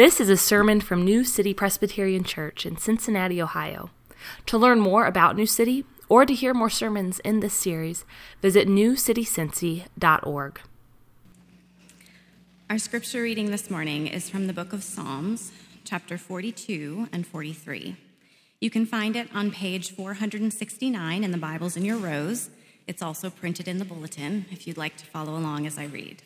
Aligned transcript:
This 0.00 0.18
is 0.18 0.30
a 0.30 0.36
sermon 0.38 0.80
from 0.80 1.04
New 1.04 1.24
City 1.24 1.52
Presbyterian 1.52 2.24
Church 2.24 2.64
in 2.64 2.78
Cincinnati, 2.78 3.42
Ohio. 3.42 3.90
To 4.46 4.56
learn 4.56 4.80
more 4.80 5.04
about 5.04 5.36
New 5.36 5.44
City 5.44 5.84
or 6.08 6.24
to 6.24 6.32
hear 6.32 6.54
more 6.54 6.70
sermons 6.70 7.18
in 7.18 7.40
this 7.40 7.52
series, 7.52 8.06
visit 8.40 8.66
newcitycincy.org. 8.66 10.60
Our 12.70 12.78
scripture 12.78 13.20
reading 13.20 13.50
this 13.50 13.70
morning 13.70 14.06
is 14.06 14.30
from 14.30 14.46
the 14.46 14.54
book 14.54 14.72
of 14.72 14.82
Psalms, 14.82 15.52
chapter 15.84 16.16
42 16.16 17.08
and 17.12 17.26
43. 17.26 17.94
You 18.58 18.70
can 18.70 18.86
find 18.86 19.16
it 19.16 19.28
on 19.34 19.50
page 19.50 19.90
469 19.90 21.22
in 21.22 21.30
the 21.30 21.36
Bibles 21.36 21.76
in 21.76 21.84
your 21.84 21.98
rows. 21.98 22.48
It's 22.86 23.02
also 23.02 23.28
printed 23.28 23.68
in 23.68 23.76
the 23.76 23.84
bulletin 23.84 24.46
if 24.50 24.66
you'd 24.66 24.78
like 24.78 24.96
to 24.96 25.04
follow 25.04 25.36
along 25.36 25.66
as 25.66 25.76
I 25.76 25.84
read. 25.84 26.22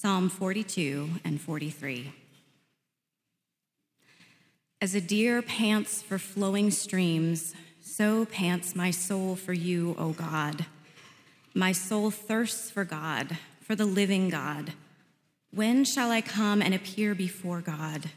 Psalm 0.00 0.28
42 0.28 1.10
and 1.24 1.40
43. 1.40 2.12
As 4.80 4.94
a 4.94 5.00
deer 5.00 5.42
pants 5.42 6.02
for 6.02 6.20
flowing 6.20 6.70
streams, 6.70 7.52
so 7.82 8.24
pants 8.24 8.76
my 8.76 8.92
soul 8.92 9.34
for 9.34 9.52
you, 9.52 9.96
O 9.98 10.12
God. 10.12 10.66
My 11.52 11.72
soul 11.72 12.12
thirsts 12.12 12.70
for 12.70 12.84
God, 12.84 13.38
for 13.60 13.74
the 13.74 13.86
living 13.86 14.28
God. 14.28 14.72
When 15.52 15.84
shall 15.84 16.12
I 16.12 16.20
come 16.20 16.62
and 16.62 16.74
appear 16.74 17.16
before 17.16 17.60
God? 17.60 18.10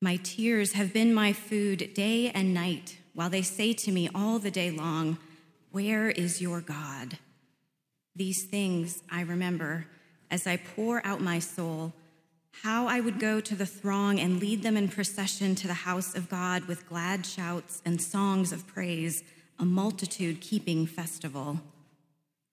My 0.00 0.16
tears 0.16 0.72
have 0.72 0.94
been 0.94 1.12
my 1.12 1.34
food 1.34 1.92
day 1.92 2.30
and 2.30 2.54
night, 2.54 2.96
while 3.12 3.28
they 3.28 3.42
say 3.42 3.74
to 3.74 3.92
me 3.92 4.08
all 4.14 4.38
the 4.38 4.50
day 4.50 4.70
long, 4.70 5.18
Where 5.72 6.08
is 6.08 6.40
your 6.40 6.62
God? 6.62 7.18
These 8.16 8.44
things 8.44 9.02
I 9.10 9.20
remember 9.20 9.88
as 10.32 10.46
I 10.46 10.56
pour 10.56 11.06
out 11.06 11.20
my 11.20 11.38
soul, 11.38 11.92
how 12.62 12.86
I 12.86 13.00
would 13.00 13.20
go 13.20 13.38
to 13.40 13.54
the 13.54 13.66
throng 13.66 14.18
and 14.18 14.40
lead 14.40 14.62
them 14.62 14.78
in 14.78 14.88
procession 14.88 15.54
to 15.56 15.66
the 15.66 15.74
house 15.74 16.14
of 16.14 16.30
God 16.30 16.64
with 16.64 16.88
glad 16.88 17.26
shouts 17.26 17.82
and 17.84 18.00
songs 18.00 18.50
of 18.50 18.66
praise, 18.66 19.22
a 19.58 19.66
multitude 19.66 20.40
keeping 20.40 20.86
festival. 20.86 21.60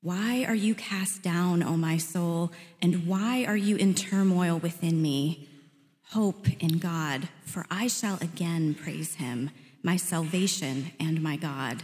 Why 0.02 0.44
are 0.46 0.56
you 0.56 0.76
cast 0.76 1.24
down, 1.24 1.64
O 1.64 1.78
my 1.78 1.98
soul, 1.98 2.52
and 2.82 3.08
why 3.08 3.46
are 3.46 3.58
you 3.58 3.78
in 3.78 3.94
turmoil 3.94 4.58
within 4.58 5.02
me? 5.02 5.48
Hope 6.10 6.48
in 6.62 6.80
God, 6.80 7.30
for 7.46 7.66
I 7.72 7.88
shall 7.88 8.18
again 8.20 8.74
praise 8.74 9.16
him, 9.16 9.52
my 9.84 9.96
salvation 9.96 10.92
and 11.00 11.22
my 11.22 11.38
God. 11.38 11.84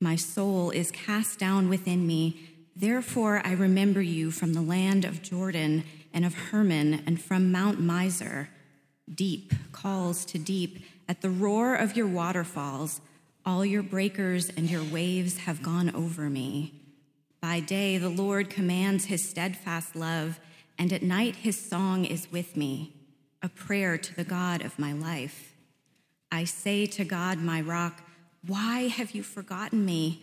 My 0.00 0.14
soul 0.14 0.70
is 0.70 0.92
cast 0.92 1.40
down 1.40 1.68
within 1.68 2.06
me 2.06 2.55
Therefore, 2.78 3.40
I 3.42 3.52
remember 3.52 4.02
you 4.02 4.30
from 4.30 4.52
the 4.52 4.60
land 4.60 5.06
of 5.06 5.22
Jordan 5.22 5.84
and 6.12 6.26
of 6.26 6.34
Hermon 6.34 7.02
and 7.06 7.18
from 7.18 7.50
Mount 7.50 7.80
Mizar. 7.80 8.48
Deep 9.12 9.54
calls 9.72 10.26
to 10.26 10.38
deep 10.38 10.84
at 11.08 11.22
the 11.22 11.30
roar 11.30 11.74
of 11.74 11.96
your 11.96 12.06
waterfalls. 12.06 13.00
All 13.46 13.64
your 13.64 13.82
breakers 13.82 14.50
and 14.50 14.70
your 14.70 14.84
waves 14.84 15.38
have 15.38 15.62
gone 15.62 15.94
over 15.94 16.28
me. 16.28 16.74
By 17.40 17.60
day, 17.60 17.96
the 17.96 18.10
Lord 18.10 18.50
commands 18.50 19.06
his 19.06 19.26
steadfast 19.26 19.96
love, 19.96 20.38
and 20.78 20.92
at 20.92 21.02
night, 21.02 21.36
his 21.36 21.58
song 21.58 22.04
is 22.04 22.30
with 22.30 22.58
me, 22.58 22.92
a 23.42 23.48
prayer 23.48 23.96
to 23.96 24.14
the 24.14 24.24
God 24.24 24.62
of 24.62 24.78
my 24.78 24.92
life. 24.92 25.54
I 26.30 26.44
say 26.44 26.84
to 26.86 27.04
God, 27.04 27.38
my 27.38 27.62
rock, 27.62 28.02
Why 28.46 28.88
have 28.88 29.12
you 29.12 29.22
forgotten 29.22 29.86
me? 29.86 30.22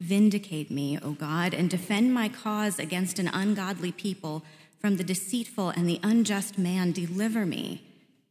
Vindicate 0.00 0.70
me, 0.70 0.98
O 1.02 1.12
God, 1.12 1.52
and 1.52 1.68
defend 1.68 2.14
my 2.14 2.28
cause 2.28 2.78
against 2.78 3.18
an 3.18 3.28
ungodly 3.28 3.92
people. 3.92 4.42
From 4.78 4.96
the 4.96 5.04
deceitful 5.04 5.68
and 5.70 5.86
the 5.86 6.00
unjust 6.02 6.56
man, 6.56 6.92
deliver 6.92 7.44
me. 7.44 7.82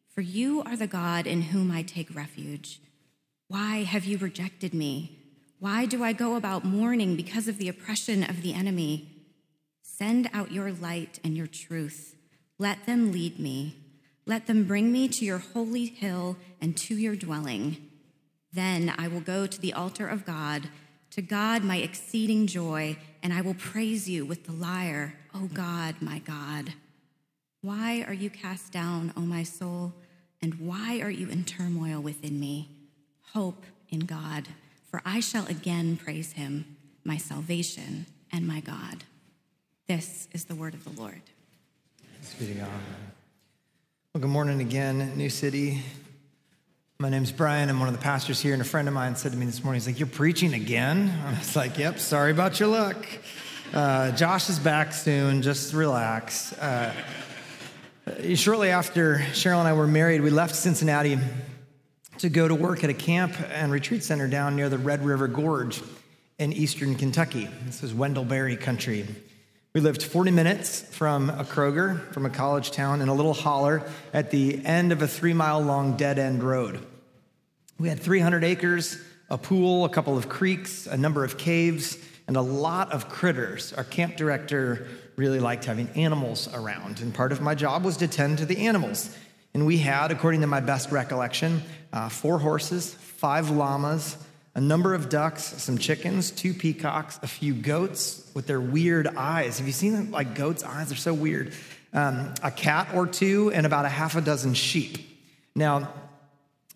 For 0.09 0.22
you 0.22 0.63
are 0.63 0.75
the 0.75 0.88
God 0.88 1.28
in 1.28 1.44
whom 1.44 1.72
I 1.72 1.84
take 1.84 2.13
refuge. 2.16 2.81
Why 3.47 3.84
have 3.84 4.06
you 4.06 4.18
rejected 4.18 4.74
me? 4.74 5.16
Why 5.59 5.85
do 5.85 6.03
I 6.03 6.12
go 6.12 6.35
about 6.35 6.66
mourning 6.66 7.16
because 7.16 7.47
of 7.47 7.59
the 7.59 7.69
oppression 7.69 8.24
of 8.24 8.41
the 8.41 8.53
enemy? 8.53 9.07
Send 9.84 10.28
out 10.34 10.51
your 10.51 10.72
light 10.72 11.19
and 11.24 11.38
your 11.38 11.47
truth. 11.47 12.16
Let 12.57 12.88
them 12.88 13.12
lead 13.12 13.40
me. 13.40 13.75
Let 14.25 14.47
them 14.47 14.63
bring 14.63 14.91
me 14.91 15.07
to 15.09 15.25
your 15.25 15.38
holy 15.38 15.86
hill 15.86 16.38
and 16.59 16.75
to 16.78 16.96
your 16.96 17.16
dwelling. 17.16 17.78
Then 18.51 18.94
I 18.97 19.07
will 19.07 19.22
go 19.22 19.46
to 19.46 19.62
the 19.62 19.74
altar 19.74 20.07
of 20.07 20.25
God 20.25 20.69
to 21.11 21.21
God, 21.21 21.63
my 21.63 21.77
exceeding 21.77 22.47
joy, 22.47 22.97
and 23.23 23.33
I 23.33 23.41
will 23.41 23.53
praise 23.53 24.09
you 24.09 24.25
with 24.25 24.45
the 24.45 24.51
lyre, 24.51 25.15
O 25.33 25.47
God, 25.53 25.95
my 26.01 26.19
God. 26.19 26.73
Why 27.61 28.05
are 28.07 28.13
you 28.13 28.29
cast 28.29 28.71
down, 28.71 29.13
O 29.17 29.21
my 29.21 29.43
soul? 29.43 29.93
And 30.41 30.55
why 30.55 30.99
are 31.01 31.09
you 31.09 31.27
in 31.29 31.43
turmoil 31.43 31.99
within 31.99 32.39
me? 32.39 32.69
Hope 33.33 33.65
in 33.89 34.01
God, 34.01 34.47
for 34.89 35.01
I 35.05 35.19
shall 35.19 35.45
again 35.47 35.97
praise 35.97 36.33
him, 36.33 36.77
my 37.03 37.17
salvation 37.17 38.05
and 38.31 38.47
my 38.47 38.59
God. 38.61 39.03
This 39.87 40.27
is 40.31 40.45
the 40.45 40.55
word 40.55 40.73
of 40.73 40.83
the 40.83 41.01
Lord. 41.01 41.21
Well, 44.13 44.21
good 44.21 44.29
morning 44.29 44.61
again, 44.61 45.17
New 45.17 45.29
City. 45.29 45.83
My 47.01 47.07
name's 47.07 47.31
Brian. 47.31 47.69
I'm 47.69 47.79
one 47.79 47.87
of 47.87 47.95
the 47.95 48.01
pastors 48.01 48.41
here, 48.41 48.51
and 48.51 48.61
a 48.61 48.65
friend 48.65 48.85
of 48.89 48.93
mine 48.93 49.15
said 49.15 49.31
to 49.31 49.37
me 49.37 49.45
this 49.45 49.63
morning, 49.63 49.79
he's 49.79 49.87
like, 49.87 49.99
You're 49.99 50.07
preaching 50.09 50.53
again? 50.53 51.17
I 51.25 51.29
was 51.29 51.55
like, 51.55 51.77
Yep, 51.77 51.97
sorry 51.97 52.31
about 52.31 52.59
your 52.59 52.67
luck. 52.67 53.07
Uh, 53.73 54.11
Josh 54.11 54.49
is 54.49 54.59
back 54.59 54.91
soon, 54.91 55.41
just 55.41 55.73
relax. 55.73 56.51
Uh, 56.51 56.93
shortly 58.35 58.71
after 58.71 59.19
Cheryl 59.31 59.59
and 59.59 59.67
I 59.69 59.71
were 59.71 59.88
married, 59.88 60.19
we 60.19 60.29
left 60.29 60.53
Cincinnati 60.55 61.17
to 62.17 62.27
go 62.27 62.49
to 62.49 62.53
work 62.53 62.83
at 62.83 62.89
a 62.89 62.93
camp 62.93 63.33
and 63.49 63.71
retreat 63.71 64.03
center 64.03 64.27
down 64.27 64.57
near 64.57 64.67
the 64.67 64.77
Red 64.77 65.05
River 65.05 65.29
Gorge 65.29 65.81
in 66.38 66.51
eastern 66.51 66.95
Kentucky. 66.95 67.47
This 67.63 67.81
was 67.81 67.93
Wendell-Berry 67.93 68.57
country. 68.57 69.07
We 69.72 69.81
lived 69.81 70.02
40 70.02 70.31
minutes 70.31 70.81
from 70.81 71.30
a 71.30 71.44
Kroger, 71.44 72.12
from 72.12 72.25
a 72.25 72.31
college 72.31 72.72
town, 72.72 73.02
in 73.02 73.07
a 73.07 73.13
little 73.13 73.35
holler 73.35 73.84
at 74.13 74.31
the 74.31 74.66
end 74.66 74.91
of 74.91 75.03
a 75.03 75.07
three 75.07 75.34
mile 75.34 75.62
long 75.62 75.96
dead 75.96 76.18
end 76.18 76.41
road. 76.41 76.84
We 77.78 77.88
had 77.88 78.00
300 78.00 78.44
acres, 78.44 79.00
a 79.30 79.38
pool, 79.38 79.85
a 79.85 79.90
couple 79.90 80.18
of 80.18 80.28
creeks, 80.28 80.88
a 80.88 80.97
number 80.97 81.24
of 81.24 81.38
caves, 81.38 82.00
and 82.28 82.35
a 82.35 82.41
lot 82.41 82.91
of 82.91 83.09
critters. 83.09 83.72
Our 83.74 83.84
camp 83.84 84.18
director 84.18 84.88
really 85.18 85.40
liked 85.40 85.66
having 85.66 85.88
animals 85.90 86.51
around, 86.51 87.00
and 87.00 87.13
part 87.13 87.31
of 87.31 87.40
my 87.40 87.53
job 87.53 87.84
was 87.84 87.97
to 87.97 88.07
tend 88.07 88.40
to 88.40 88.47
the 88.47 88.66
animals. 88.66 89.16
And 89.53 89.68
we 89.68 89.78
had, 89.78 90.12
according 90.12 90.41
to 90.41 90.47
my 90.47 90.62
best 90.62 90.91
recollection, 90.91 91.62
uh, 91.94 92.09
four 92.09 92.40
horses, 92.40 92.96
five 92.96 93.51
llamas, 93.51 94.18
a 94.59 94.61
number 94.61 94.93
of 94.93 95.07
ducks, 95.07 95.41
some 95.63 95.77
chickens, 95.77 96.31
two 96.31 96.53
peacocks, 96.53 97.17
a 97.23 97.27
few 97.27 97.53
goats 97.53 98.29
with 98.33 98.45
their 98.45 98.59
weird 98.59 99.07
eyes. 99.07 99.57
Have 99.59 99.67
you 99.67 99.71
seen 99.71 99.93
them? 99.93 100.11
Like 100.11 100.35
goats' 100.35 100.65
eyes? 100.65 100.89
They're 100.89 100.97
so 100.97 101.13
weird. 101.13 101.53
Um, 101.93 102.33
a 102.43 102.51
cat 102.51 102.89
or 102.93 103.07
two, 103.07 103.51
and 103.53 103.65
about 103.65 103.85
a 103.85 103.87
half 103.87 104.17
a 104.17 104.21
dozen 104.21 104.55
sheep. 104.55 104.97
Now, 105.55 105.93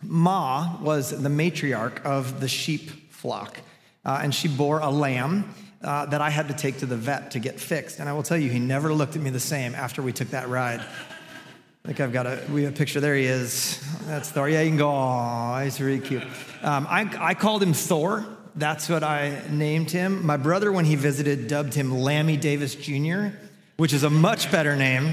Ma 0.01 0.77
was 0.81 1.09
the 1.09 1.27
matriarch 1.27 2.01
of 2.05 2.39
the 2.39 2.47
sheep 2.47 3.11
flock, 3.11 3.59
uh, 4.05 4.21
and 4.23 4.33
she 4.33 4.47
bore 4.47 4.79
a 4.79 4.89
lamb. 4.89 5.53
Uh, 5.83 6.05
that 6.05 6.21
I 6.21 6.29
had 6.29 6.47
to 6.47 6.53
take 6.53 6.77
to 6.77 6.85
the 6.85 6.95
vet 6.95 7.31
to 7.31 7.39
get 7.39 7.59
fixed. 7.59 7.99
And 7.99 8.07
I 8.07 8.13
will 8.13 8.23
tell 8.23 8.37
you, 8.37 8.49
he 8.49 8.57
never 8.57 8.93
looked 8.93 9.17
at 9.17 9.21
me 9.21 9.31
the 9.31 9.39
same 9.41 9.75
after 9.75 10.01
we 10.01 10.13
took 10.13 10.29
that 10.29 10.47
ride. 10.47 10.81
I 11.85 11.89
think 11.89 11.99
I've 11.99 12.13
got 12.13 12.25
a, 12.25 12.41
we 12.49 12.63
have 12.63 12.73
a 12.73 12.77
picture. 12.77 13.01
There 13.01 13.13
he 13.13 13.25
is. 13.25 13.77
That's 14.05 14.29
Thor. 14.29 14.47
Yeah, 14.47 14.61
you 14.61 14.69
can 14.69 14.77
go, 14.77 14.89
oh, 14.89 15.59
he's 15.61 15.81
really 15.81 15.99
cute. 15.99 16.23
Um, 16.61 16.87
I, 16.89 17.13
I 17.19 17.33
called 17.33 17.61
him 17.61 17.73
Thor. 17.73 18.25
That's 18.55 18.87
what 18.87 19.03
I 19.03 19.41
named 19.49 19.91
him. 19.91 20.25
My 20.25 20.37
brother, 20.37 20.71
when 20.71 20.85
he 20.85 20.95
visited, 20.95 21.49
dubbed 21.49 21.73
him 21.73 21.91
Lammy 21.91 22.37
Davis 22.37 22.73
Jr., 22.75 23.35
which 23.75 23.91
is 23.91 24.03
a 24.03 24.09
much 24.09 24.49
better 24.49 24.77
name. 24.77 25.11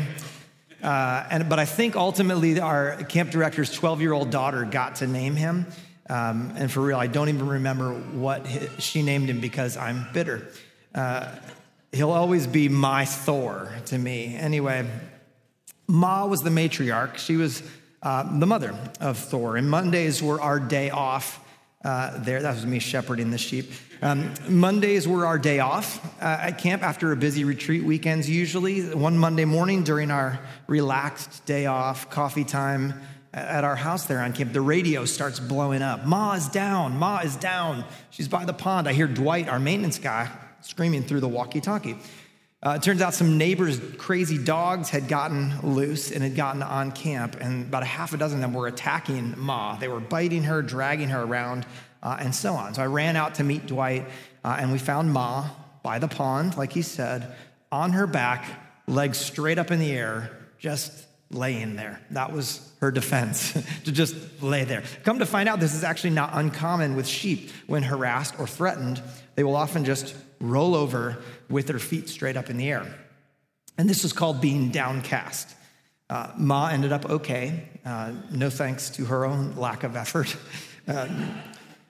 Uh, 0.81 1.27
and, 1.29 1.49
but 1.49 1.59
I 1.59 1.65
think 1.65 1.97
ultimately 1.97 2.61
our 2.61 3.03
camp 3.03 3.33
director's 3.33 3.73
12 3.73 4.01
year 4.01 4.13
old 4.13 4.31
daughter 4.31 4.65
got 4.65 4.95
to 4.97 5.09
name 5.09 5.35
him. 5.35 5.67
Um, 6.09 6.53
and 6.55 6.71
for 6.71 6.83
real, 6.83 6.99
I 6.99 7.09
don't 7.09 7.31
even 7.31 7.49
remember 7.49 7.95
what 7.95 8.47
his, 8.47 8.71
she 8.81 9.03
named 9.03 9.29
him 9.29 9.41
because 9.41 9.77
I'm 9.77 10.07
bitter. 10.13 10.47
Uh, 10.95 11.35
he'll 11.91 12.13
always 12.13 12.47
be 12.47 12.69
my 12.69 13.07
Thor 13.07 13.73
to 13.87 13.99
me. 13.99 14.37
Anyway, 14.37 14.89
Ma 15.91 16.25
was 16.27 16.41
the 16.41 16.51
matriarch. 16.51 17.19
She 17.19 17.37
was 17.37 17.63
uh, 18.03 18.39
the 18.39 18.47
mother 18.47 18.75
of 19.01 19.19
Thor. 19.19 19.57
And 19.57 19.69
Mondays 19.69 20.23
were 20.23 20.41
our 20.41 20.61
day 20.61 20.91
off 20.91 21.45
uh, 21.85 22.23
there. 22.23 22.43
That 22.43 22.55
was 22.55 22.65
me 22.65 22.79
shepherding 22.79 23.31
the 23.31 23.39
sheep. 23.39 23.71
Um, 24.03 24.33
Mondays 24.49 25.07
were 25.07 25.27
our 25.27 25.39
day 25.39 25.59
off 25.59 26.03
uh, 26.23 26.25
at 26.25 26.59
camp 26.59 26.83
after 26.83 27.13
a 27.13 27.17
busy 27.17 27.45
retreat 27.45 27.85
weekends, 27.85 28.31
usually. 28.31 28.95
One 28.95 29.19
Monday 29.19 29.45
morning 29.45 29.85
during 29.85 30.11
our 30.11 30.41
relaxed 30.67 31.45
day 31.45 31.67
off, 31.67 32.09
coffee 32.09 32.45
time 32.45 32.95
at 33.33 33.65
our 33.65 33.77
house 33.77 34.07
there 34.07 34.21
on 34.21 34.33
camp, 34.33 34.53
the 34.53 34.61
radio 34.61 35.05
starts 35.05 35.39
blowing 35.39 35.83
up. 35.83 36.05
Ma 36.07 36.33
is 36.33 36.49
down. 36.49 36.99
Ma 36.99 37.19
is 37.19 37.37
down. 37.37 37.85
She's 38.11 38.29
by 38.29 38.45
the 38.45 38.53
pond. 38.53 38.89
I 38.89 38.93
hear 38.93 39.07
Dwight, 39.07 39.49
our 39.49 39.61
maintenance 39.61 39.99
guy, 39.99 40.31
screaming 40.63 41.03
through 41.03 41.21
the 41.21 41.29
walkie 41.29 41.61
talkie. 41.61 41.97
Uh, 42.63 42.75
it 42.77 42.83
turns 42.83 43.01
out 43.01 43.15
some 43.15 43.39
neighbors' 43.39 43.81
crazy 43.97 44.37
dogs 44.37 44.91
had 44.91 45.09
gotten 45.09 45.59
loose 45.63 46.11
and 46.11 46.23
had 46.23 46.37
gotten 46.37 46.63
on 46.63 46.93
camp, 46.93 47.37
and 47.41 47.67
about 47.67 47.83
a 47.83 47.87
half 47.87 48.13
a 48.13 48.19
dozen 48.19 48.39
of 48.39 48.43
them 48.43 48.53
were 48.53 48.67
attacking 48.67 49.35
Ma. 49.39 49.77
They 49.77 49.89
were 49.89 50.01
biting 50.01 50.43
her, 50.45 50.61
dragging 50.61 51.09
her 51.09 51.23
around, 51.23 51.65
uh, 52.03 52.19
and 52.21 52.35
so 52.35 52.53
on. 52.53 52.75
So 52.75 52.83
I 52.83 52.87
ran 52.87 53.17
out 53.17 53.37
to 53.37 53.45
meet 53.45 53.67
Dwight, 53.67 54.07
uh, 54.45 54.59
and 54.61 54.73
we 54.73 54.79
found 54.79 55.11
Ma 55.11 55.49
by 55.83 55.99
the 55.99 56.09
pond, 56.09 56.59
like 56.59 56.73
he 56.73 56.83
said, 56.83 57.35
on 57.73 57.93
her 57.93 58.07
back, 58.07 58.45
legs 58.87 59.17
straight 59.17 59.59
up 59.59 59.71
in 59.71 59.79
the 59.79 59.93
air, 59.93 60.31
just 60.59 61.07
laying 61.31 61.77
there. 61.77 61.99
That 62.11 62.31
was 62.31 62.71
her 62.81 62.91
defense, 62.91 63.53
to 63.85 63.93
just 63.93 64.43
lay 64.43 64.65
there. 64.65 64.83
Come 65.05 65.21
to 65.21 65.27
find 65.27 65.49
out, 65.49 65.61
this 65.61 65.75
is 65.75 65.83
actually 65.83 66.11
not 66.11 66.33
uncommon 66.35 66.95
with 66.95 67.07
sheep. 67.07 67.51
When 67.69 67.85
harassed 67.85 68.39
or 68.39 68.47
threatened, 68.47 69.01
they 69.35 69.45
will 69.45 69.57
often 69.57 69.87
just 69.87 70.15
roll 70.41 70.75
over 70.75 71.23
with 71.51 71.69
her 71.69 71.79
feet 71.79 72.09
straight 72.09 72.37
up 72.37 72.49
in 72.49 72.57
the 72.57 72.71
air. 72.71 72.87
And 73.77 73.89
this 73.89 74.05
is 74.05 74.13
called 74.13 74.41
being 74.41 74.71
downcast. 74.71 75.57
Uh, 76.09 76.33
Ma 76.37 76.69
ended 76.69 76.93
up 76.93 77.09
okay, 77.09 77.69
uh, 77.85 78.13
no 78.31 78.51
thanks 78.51 78.91
to 78.91 79.05
her 79.07 79.25
own 79.25 79.55
lack 79.57 79.83
of 79.83 79.97
effort. 79.97 80.37
Uh, 80.89 81.07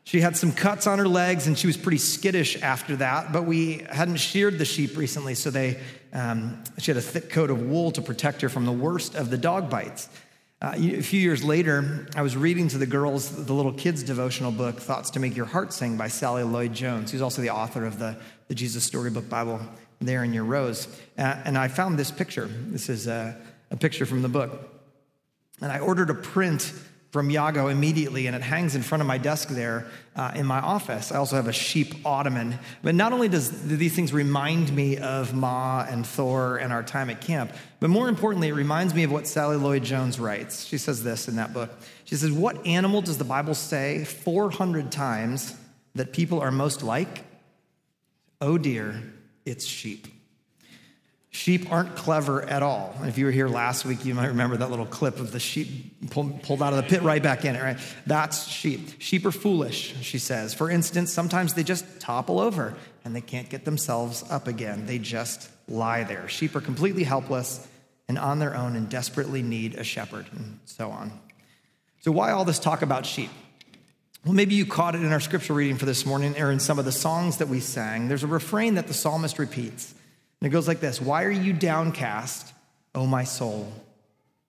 she 0.05 0.21
had 0.21 0.37
some 0.37 0.53
cuts 0.53 0.87
on 0.87 0.99
her 0.99 1.09
legs 1.09 1.47
and 1.47 1.57
she 1.57 1.69
was 1.69 1.77
pretty 1.77 1.97
skittish 1.97 2.61
after 2.61 2.97
that, 2.97 3.33
but 3.33 3.45
we 3.45 3.87
hadn't 3.89 4.17
sheared 4.17 4.59
the 4.59 4.65
sheep 4.65 4.97
recently, 4.97 5.35
so 5.35 5.51
they, 5.51 5.79
um, 6.13 6.63
she 6.79 6.91
had 6.91 6.99
a 6.99 7.01
thick 7.01 7.31
coat 7.31 7.49
of 7.49 7.63
wool 7.63 7.93
to 7.93 8.03
protect 8.03 8.43
her 8.43 8.49
from 8.49 8.67
the 8.67 8.73
worst 8.73 9.15
of 9.15 9.31
the 9.31 9.39
dog 9.39 9.71
bites. 9.71 10.09
Uh, 10.63 10.75
a 10.77 11.01
few 11.01 11.19
years 11.19 11.43
later, 11.43 12.07
I 12.15 12.21
was 12.21 12.37
reading 12.37 12.69
to 12.69 12.77
the 12.77 12.85
girls 12.85 13.47
the 13.47 13.53
little 13.55 13.73
kids' 13.73 14.03
devotional 14.03 14.53
book, 14.53 14.79
Thoughts 14.79 15.09
to 15.13 15.21
Make 15.21 15.35
Your 15.35 15.47
Heart 15.47 15.73
Sing 15.73 15.97
by 15.97 16.09
Sally 16.09 16.43
Lloyd 16.43 16.75
Jones, 16.75 17.11
who's 17.11 17.23
also 17.23 17.41
the 17.41 17.49
author 17.49 17.87
of 17.87 17.99
the, 17.99 18.15
the 18.49 18.55
Jesus 18.55 18.85
Storybook 18.85 19.27
Bible 19.27 19.59
there 20.01 20.23
in 20.23 20.35
your 20.35 20.45
rows. 20.45 20.87
Uh, 21.17 21.37
and 21.47 21.57
I 21.57 21.69
found 21.69 21.99
this 21.99 22.11
picture. 22.11 22.47
This 22.47 22.91
is 22.91 23.07
a, 23.07 23.41
a 23.71 23.77
picture 23.79 24.05
from 24.05 24.21
the 24.21 24.29
book. 24.29 24.69
And 25.63 25.73
I 25.73 25.79
ordered 25.79 26.11
a 26.11 26.15
print 26.15 26.71
from 27.11 27.29
Yago 27.29 27.71
immediately, 27.73 28.29
and 28.29 28.37
it 28.37 28.43
hangs 28.43 28.77
in 28.77 28.83
front 28.83 29.01
of 29.01 29.07
my 29.07 29.19
desk 29.19 29.49
there 29.49 29.87
uh, 30.15 30.31
in 30.37 30.47
my 30.47 30.61
office. 30.61 31.11
I 31.11 31.17
also 31.17 31.37
have 31.37 31.49
a 31.49 31.53
sheep 31.53 32.07
ottoman. 32.07 32.59
But 32.83 32.95
not 32.95 33.13
only 33.13 33.29
does 33.29 33.49
do 33.49 33.77
these 33.77 33.95
things 33.95 34.13
remind 34.13 34.73
me 34.73 34.97
of 34.97 35.35
Ma 35.35 35.85
and 35.89 36.07
Thor 36.07 36.59
and 36.59 36.73
our 36.73 36.85
time 36.85 37.11
at 37.11 37.21
camp, 37.21 37.53
but 37.81 37.91
more 37.91 38.09
importantly, 38.09 38.49
it 38.49 38.55
reminds 38.55 38.95
me 38.95 39.03
of 39.03 39.11
what 39.11 39.27
Sally 39.27 39.57
Lloyd 39.57 39.83
Jones 39.83 40.21
writes. 40.21 40.65
She 40.65 40.79
says 40.79 41.03
this 41.03 41.27
in 41.27 41.37
that 41.37 41.53
book. 41.53 41.71
She 42.05 42.15
says, 42.15 42.31
"What 42.31 42.65
animal 42.65 43.03
does 43.03 43.19
the 43.19 43.25
Bible 43.25 43.55
say 43.55 44.05
400 44.05 44.93
times 44.93 45.57
that 45.97 46.13
people 46.13 46.41
are 46.41 46.53
most 46.53 46.83
like? 46.83 47.25
Oh 48.41 48.57
dear, 48.57 49.03
it's 49.45 49.67
sheep." 49.67 50.07
Sheep 51.33 51.71
aren't 51.71 51.95
clever 51.95 52.43
at 52.43 52.63
all. 52.63 52.93
If 53.03 53.17
you 53.17 53.25
were 53.25 53.31
here 53.31 53.49
last 53.49 53.85
week, 53.85 54.05
you 54.05 54.15
might 54.15 54.27
remember 54.27 54.57
that 54.57 54.69
little 54.69 54.87
clip 54.87 55.21
of 55.21 55.31
the 55.31 55.39
sheep 55.39 56.11
pulled, 56.11 56.61
out 56.61 56.73
of 56.73 56.77
the 56.77 56.83
pit 56.83 57.03
right 57.03 57.23
back 57.23 57.45
in 57.45 57.55
it, 57.55 57.63
right? 57.63 57.79
That's 58.05 58.49
sheep. 58.49 59.01
Sheep 59.01 59.25
are 59.25 59.31
foolish, 59.31 59.95
she 60.03 60.19
says. 60.19 60.55
For 60.55 60.69
instance, 60.69 61.13
sometimes 61.13 61.55
they 61.55 61.63
just 61.63 62.01
topple 62.01 62.41
over 62.41 62.75
and 63.05 63.15
they 63.15 63.21
can't 63.21 63.49
get 63.49 63.65
themselves 63.65 64.25
up 64.29 64.49
again. 64.49 64.87
They 64.87 64.99
just 64.99 65.49
lie 65.69 66.03
there. 66.03 66.29
Sheep 66.29 66.57
are 66.57 66.61
completely 66.61 67.05
helpless 67.05 67.67
and 68.09 68.19
on 68.19 68.41
their 68.41 68.57
own 68.57 68.75
and 68.75 68.89
desperately 68.89 69.41
need 69.41 69.77
a 69.77 69.85
shepherd, 69.85 70.27
and 70.33 70.59
so 70.65 70.91
on. 70.91 71.13
So, 72.01 72.11
why 72.11 72.33
all 72.33 72.45
this 72.45 72.59
talk 72.59 72.83
about 72.83 73.07
sheep? 73.07 73.31
Well, 74.25 74.35
maybe 74.35 74.57
you 74.57 74.67
caught 74.67 74.97
it 74.97 75.03
in 75.03 75.13
our 75.13 75.21
scripture 75.21 75.55
reading 75.55 75.77
for 75.77 75.87
this 75.87 76.05
morning 76.05 76.37
or 76.37 76.51
in 76.51 76.59
some 76.59 76.81
of 76.81 76.85
the 76.85 76.93
songs 76.93 77.37
that 77.37 77.47
we 77.47 77.61
sang. 77.61 78.09
There's 78.09 78.25
a 78.25 78.27
refrain 78.27 78.75
that 78.75 78.89
the 78.89 78.95
psalmist 78.95 79.39
repeats. 79.39 79.95
And 80.41 80.47
it 80.47 80.51
goes 80.51 80.69
like 80.69 80.81
this 80.81 81.01
Why 81.01 81.25
are 81.25 81.31
you 81.31 81.53
downcast, 81.53 82.53
O 82.95 83.07
my 83.07 83.25
soul? 83.25 83.73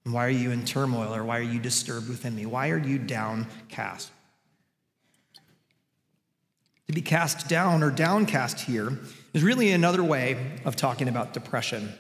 And 0.04 0.14
why 0.14 0.26
are 0.26 0.30
you 0.30 0.52
in 0.52 0.66
turmoil 0.66 1.14
or 1.14 1.24
why 1.24 1.38
are 1.38 1.44
you 1.44 1.60
disturbed 1.60 2.10
within 2.10 2.36
me? 2.36 2.48
Why 2.48 2.70
are 2.70 2.78
you 2.78 2.98
downcast? 2.98 4.10
To 6.88 6.94
be 6.94 7.02
cast 7.02 7.48
down 7.48 7.84
or 7.84 7.92
downcast 7.92 8.62
here 8.62 8.98
is 9.34 9.44
really 9.44 9.72
another 9.72 10.04
way 10.04 10.60
of 10.66 10.76
talking 10.76 11.08
about 11.08 11.34
depression. 11.34 11.94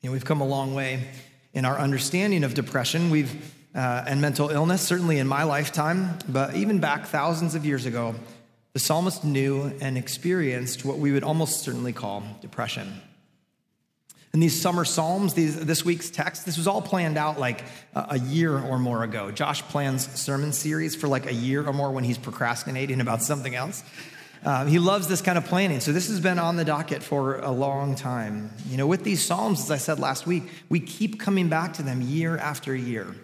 You 0.00 0.08
know, 0.08 0.12
we've 0.12 0.24
come 0.24 0.40
a 0.40 0.46
long 0.46 0.74
way 0.74 1.08
in 1.52 1.64
our 1.64 1.76
understanding 1.76 2.44
of 2.44 2.54
depression. 2.54 3.10
We've 3.10 3.54
uh, 3.74 4.04
and 4.06 4.20
mental 4.20 4.50
illness, 4.50 4.82
certainly 4.82 5.18
in 5.18 5.26
my 5.28 5.44
lifetime, 5.44 6.18
but 6.28 6.54
even 6.54 6.80
back 6.80 7.06
thousands 7.06 7.54
of 7.54 7.64
years 7.64 7.86
ago, 7.86 8.14
the 8.72 8.78
psalmist 8.78 9.24
knew 9.24 9.72
and 9.80 9.98
experienced 9.98 10.84
what 10.84 10.98
we 10.98 11.12
would 11.12 11.24
almost 11.24 11.60
certainly 11.60 11.92
call 11.92 12.22
depression. 12.40 13.00
In 14.32 14.38
these 14.38 14.60
summer 14.60 14.84
psalms, 14.84 15.34
these, 15.34 15.58
this 15.58 15.84
week's 15.84 16.08
text, 16.08 16.46
this 16.46 16.56
was 16.56 16.68
all 16.68 16.80
planned 16.80 17.18
out 17.18 17.40
like 17.40 17.64
a, 17.94 18.16
year 18.16 18.56
or 18.56 18.78
more 18.78 19.02
ago. 19.02 19.32
Josh 19.32 19.62
plans 19.62 20.06
sermon 20.12 20.52
series 20.52 20.94
for 20.94 21.08
like 21.08 21.26
a 21.26 21.34
year 21.34 21.66
or 21.66 21.72
more 21.72 21.90
when 21.90 22.04
he's 22.04 22.18
procrastinating 22.18 23.00
about 23.00 23.22
something 23.22 23.56
else. 23.56 23.82
Uh, 24.44 24.66
he 24.66 24.78
loves 24.78 25.08
this 25.08 25.20
kind 25.20 25.36
of 25.36 25.44
planning. 25.46 25.80
So 25.80 25.92
this 25.92 26.08
has 26.08 26.20
been 26.20 26.38
on 26.38 26.56
the 26.56 26.64
docket 26.64 27.02
for 27.02 27.40
a 27.40 27.50
long 27.50 27.96
time. 27.96 28.52
You 28.68 28.76
know, 28.76 28.86
with 28.86 29.02
these 29.02 29.20
psalms, 29.20 29.62
as 29.62 29.70
I 29.70 29.76
said 29.78 29.98
last 29.98 30.28
week, 30.28 30.44
we 30.68 30.78
keep 30.78 31.18
coming 31.18 31.48
back 31.48 31.74
to 31.74 31.82
them 31.82 32.00
year 32.00 32.38
after 32.38 32.74
year. 32.74 33.14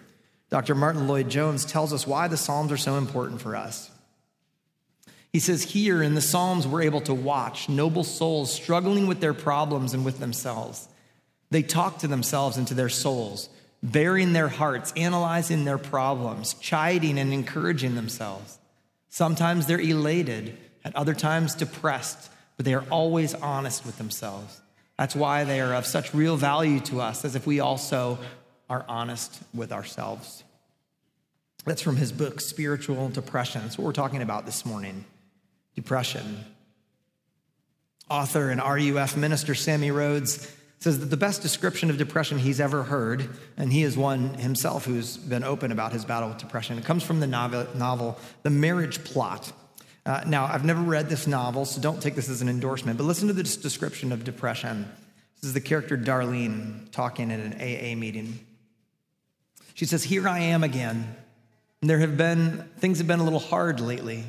Dr. 0.49 0.75
Martyn 0.75 1.07
Lloyd-Jones 1.07 1.65
tells 1.65 1.93
us 1.93 2.05
why 2.05 2.27
the 2.27 2.37
psalms 2.37 2.71
are 2.71 2.77
so 2.77 2.97
important 2.97 3.41
for 3.41 3.55
us. 3.55 3.89
He 5.33 5.39
says, 5.39 5.63
Here 5.63 6.01
in 6.01 6.15
the 6.15 6.21
Psalms, 6.21 6.67
we're 6.67 6.83
able 6.83 7.01
to 7.01 7.13
watch 7.13 7.69
noble 7.69 8.03
souls 8.03 8.51
struggling 8.51 9.07
with 9.07 9.19
their 9.19 9.33
problems 9.33 9.93
and 9.93 10.05
with 10.05 10.19
themselves. 10.19 10.87
They 11.49 11.63
talk 11.63 11.99
to 11.99 12.07
themselves 12.07 12.57
and 12.57 12.67
to 12.67 12.73
their 12.73 12.89
souls, 12.89 13.49
bearing 13.81 14.33
their 14.33 14.47
hearts, 14.47 14.93
analyzing 14.95 15.65
their 15.65 15.77
problems, 15.77 16.53
chiding 16.55 17.17
and 17.19 17.33
encouraging 17.33 17.95
themselves. 17.95 18.59
Sometimes 19.09 19.65
they're 19.65 19.79
elated, 19.79 20.57
at 20.83 20.95
other 20.95 21.13
times 21.13 21.55
depressed, 21.55 22.31
but 22.55 22.65
they 22.65 22.73
are 22.73 22.85
always 22.89 23.33
honest 23.33 23.85
with 23.85 23.97
themselves. 23.97 24.61
That's 24.97 25.15
why 25.15 25.43
they 25.43 25.59
are 25.61 25.73
of 25.73 25.85
such 25.85 26.13
real 26.13 26.37
value 26.37 26.79
to 26.81 27.01
us, 27.01 27.25
as 27.25 27.35
if 27.35 27.45
we 27.45 27.59
also 27.59 28.17
are 28.69 28.85
honest 28.87 29.39
with 29.53 29.71
ourselves. 29.71 30.43
That's 31.65 31.81
from 31.81 31.97
his 31.97 32.11
book, 32.11 32.39
Spiritual 32.39 33.09
Depression. 33.09 33.61
That's 33.61 33.77
what 33.77 33.85
we're 33.85 33.91
talking 33.91 34.21
about 34.21 34.45
this 34.45 34.65
morning 34.65 35.05
depression. 35.77 36.43
Author 38.09 38.49
and 38.49 38.59
RUF 38.59 39.15
minister 39.15 39.53
Sammy 39.53 39.91
Rhodes 39.91 40.51
says 40.79 40.99
that 40.99 41.05
the 41.05 41.17
best 41.17 41.43
description 41.43 41.91
of 41.91 41.99
depression 41.99 42.39
he's 42.39 42.59
ever 42.59 42.81
heard, 42.81 43.29
and 43.57 43.71
he 43.71 43.83
is 43.83 43.95
one 43.95 44.33
himself 44.33 44.85
who's 44.85 45.17
been 45.17 45.43
open 45.43 45.71
about 45.71 45.93
his 45.93 46.03
battle 46.03 46.29
with 46.29 46.39
depression, 46.39 46.79
it 46.79 46.83
comes 46.83 47.03
from 47.03 47.19
the 47.19 47.27
novel, 47.27 47.67
novel 47.75 48.17
The 48.41 48.49
Marriage 48.49 49.03
Plot. 49.03 49.53
Uh, 50.03 50.23
now, 50.25 50.45
I've 50.45 50.65
never 50.65 50.81
read 50.81 51.09
this 51.09 51.27
novel, 51.27 51.63
so 51.65 51.79
don't 51.79 52.01
take 52.01 52.15
this 52.15 52.27
as 52.27 52.41
an 52.41 52.49
endorsement, 52.49 52.97
but 52.97 53.03
listen 53.03 53.27
to 53.27 53.33
this 53.33 53.55
description 53.55 54.11
of 54.11 54.23
depression. 54.23 54.89
This 55.35 55.49
is 55.49 55.53
the 55.53 55.61
character 55.61 55.95
Darlene 55.95 56.91
talking 56.91 57.31
at 57.31 57.39
an 57.39 57.53
AA 57.53 57.95
meeting. 57.95 58.39
She 59.75 59.85
says, 59.85 60.03
Here 60.03 60.27
I 60.27 60.39
am 60.39 60.63
again. 60.63 61.15
And 61.81 61.89
there 61.89 61.99
have 61.99 62.17
been, 62.17 62.67
things 62.79 62.97
have 62.97 63.05
been 63.05 63.19
a 63.19 63.23
little 63.23 63.37
hard 63.37 63.79
lately 63.79 64.23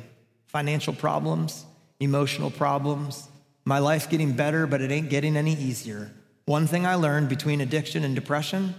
financial 0.49 0.93
problems, 0.93 1.65
emotional 1.99 2.49
problems, 2.49 3.29
my 3.65 3.79
life 3.79 4.09
getting 4.09 4.33
better, 4.33 4.65
but 4.65 4.81
it 4.81 4.91
ain't 4.91 5.09
getting 5.09 5.37
any 5.37 5.53
easier. 5.53 6.11
One 6.45 6.65
thing 6.65 6.87
I 6.87 6.95
learned 6.95 7.29
between 7.29 7.61
addiction 7.61 8.03
and 8.03 8.15
depression 8.15 8.73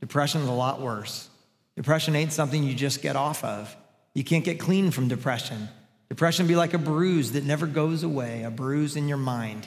depression 0.00 0.42
is 0.42 0.48
a 0.48 0.52
lot 0.52 0.82
worse. 0.82 1.30
Depression 1.76 2.14
ain't 2.14 2.30
something 2.30 2.62
you 2.62 2.74
just 2.74 3.00
get 3.00 3.16
off 3.16 3.42
of. 3.42 3.74
You 4.12 4.22
can't 4.22 4.44
get 4.44 4.60
clean 4.60 4.90
from 4.90 5.08
depression. 5.08 5.68
Depression 6.10 6.46
be 6.46 6.56
like 6.56 6.74
a 6.74 6.78
bruise 6.78 7.32
that 7.32 7.44
never 7.44 7.66
goes 7.66 8.02
away, 8.02 8.42
a 8.42 8.50
bruise 8.50 8.96
in 8.96 9.08
your 9.08 9.16
mind. 9.16 9.66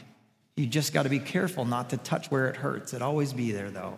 You 0.55 0.67
just 0.67 0.93
got 0.93 1.03
to 1.03 1.09
be 1.09 1.17
careful 1.17 1.65
not 1.65 1.89
to 1.89 1.97
touch 1.97 2.29
where 2.29 2.47
it 2.49 2.55
hurts. 2.55 2.93
It 2.93 3.01
always 3.01 3.33
be 3.33 3.51
there 3.51 3.71
though. 3.71 3.97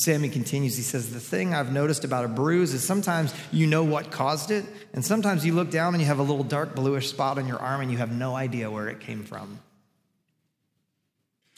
Sammy 0.00 0.28
continues, 0.28 0.76
he 0.76 0.82
says, 0.82 1.12
The 1.12 1.20
thing 1.20 1.54
I've 1.54 1.72
noticed 1.72 2.04
about 2.04 2.24
a 2.24 2.28
bruise 2.28 2.74
is 2.74 2.82
sometimes 2.82 3.32
you 3.52 3.66
know 3.66 3.84
what 3.84 4.10
caused 4.10 4.50
it, 4.50 4.64
and 4.92 5.04
sometimes 5.04 5.46
you 5.46 5.54
look 5.54 5.70
down 5.70 5.94
and 5.94 6.00
you 6.00 6.06
have 6.06 6.18
a 6.18 6.24
little 6.24 6.44
dark 6.44 6.74
bluish 6.74 7.08
spot 7.08 7.38
on 7.38 7.46
your 7.46 7.58
arm 7.58 7.80
and 7.80 7.90
you 7.90 7.98
have 7.98 8.12
no 8.12 8.34
idea 8.34 8.70
where 8.70 8.88
it 8.88 9.00
came 9.00 9.24
from. 9.24 9.60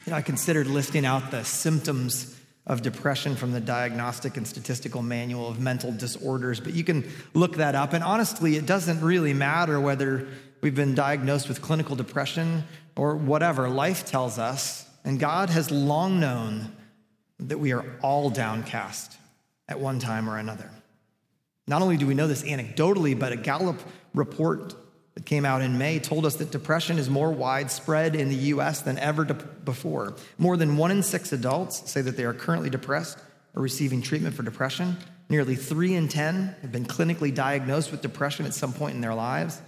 You 0.04 0.10
know, 0.10 0.16
I 0.16 0.22
considered 0.22 0.66
listing 0.66 1.04
out 1.04 1.30
the 1.30 1.44
symptoms 1.44 2.34
of 2.66 2.82
depression 2.82 3.34
from 3.34 3.52
the 3.52 3.60
Diagnostic 3.60 4.36
and 4.36 4.46
Statistical 4.46 5.00
Manual 5.00 5.48
of 5.48 5.58
Mental 5.58 5.90
Disorders, 5.90 6.60
but 6.60 6.74
you 6.74 6.84
can 6.84 7.10
look 7.32 7.56
that 7.56 7.74
up. 7.74 7.94
And 7.94 8.04
honestly, 8.04 8.56
it 8.56 8.66
doesn't 8.66 9.00
really 9.00 9.32
matter 9.32 9.80
whether 9.80 10.28
we've 10.60 10.74
been 10.74 10.94
diagnosed 10.94 11.48
with 11.48 11.62
clinical 11.62 11.96
depression 11.96 12.64
or 12.94 13.16
whatever. 13.16 13.70
Life 13.70 14.04
tells 14.04 14.38
us, 14.38 14.86
and 15.02 15.18
God 15.18 15.48
has 15.48 15.70
long 15.70 16.20
known 16.20 16.72
that 17.40 17.58
we 17.58 17.72
are 17.72 17.84
all 18.02 18.30
downcast 18.30 19.16
at 19.68 19.78
one 19.78 19.98
time 19.98 20.28
or 20.28 20.38
another. 20.38 20.70
Not 21.66 21.82
only 21.82 21.96
do 21.96 22.06
we 22.06 22.14
know 22.14 22.26
this 22.26 22.42
anecdotally, 22.42 23.18
but 23.18 23.32
a 23.32 23.36
Gallup 23.36 23.80
report 24.14 24.74
that 25.14 25.26
came 25.26 25.44
out 25.44 25.60
in 25.62 25.78
May 25.78 25.98
told 25.98 26.24
us 26.24 26.36
that 26.36 26.50
depression 26.50 26.98
is 26.98 27.10
more 27.10 27.30
widespread 27.30 28.16
in 28.16 28.28
the 28.28 28.36
US 28.36 28.80
than 28.80 28.98
ever 28.98 29.24
de- 29.24 29.34
before. 29.34 30.14
More 30.38 30.56
than 30.56 30.76
one 30.76 30.90
in 30.90 31.02
six 31.02 31.32
adults 31.32 31.90
say 31.90 32.00
that 32.00 32.16
they 32.16 32.24
are 32.24 32.32
currently 32.32 32.70
depressed 32.70 33.18
or 33.54 33.62
receiving 33.62 34.00
treatment 34.00 34.34
for 34.34 34.42
depression. 34.42 34.96
Nearly 35.28 35.56
three 35.56 35.94
in 35.94 36.08
10 36.08 36.56
have 36.62 36.72
been 36.72 36.86
clinically 36.86 37.34
diagnosed 37.34 37.90
with 37.90 38.00
depression 38.00 38.46
at 38.46 38.54
some 38.54 38.72
point 38.72 38.94
in 38.94 39.00
their 39.00 39.14
lives. 39.14 39.60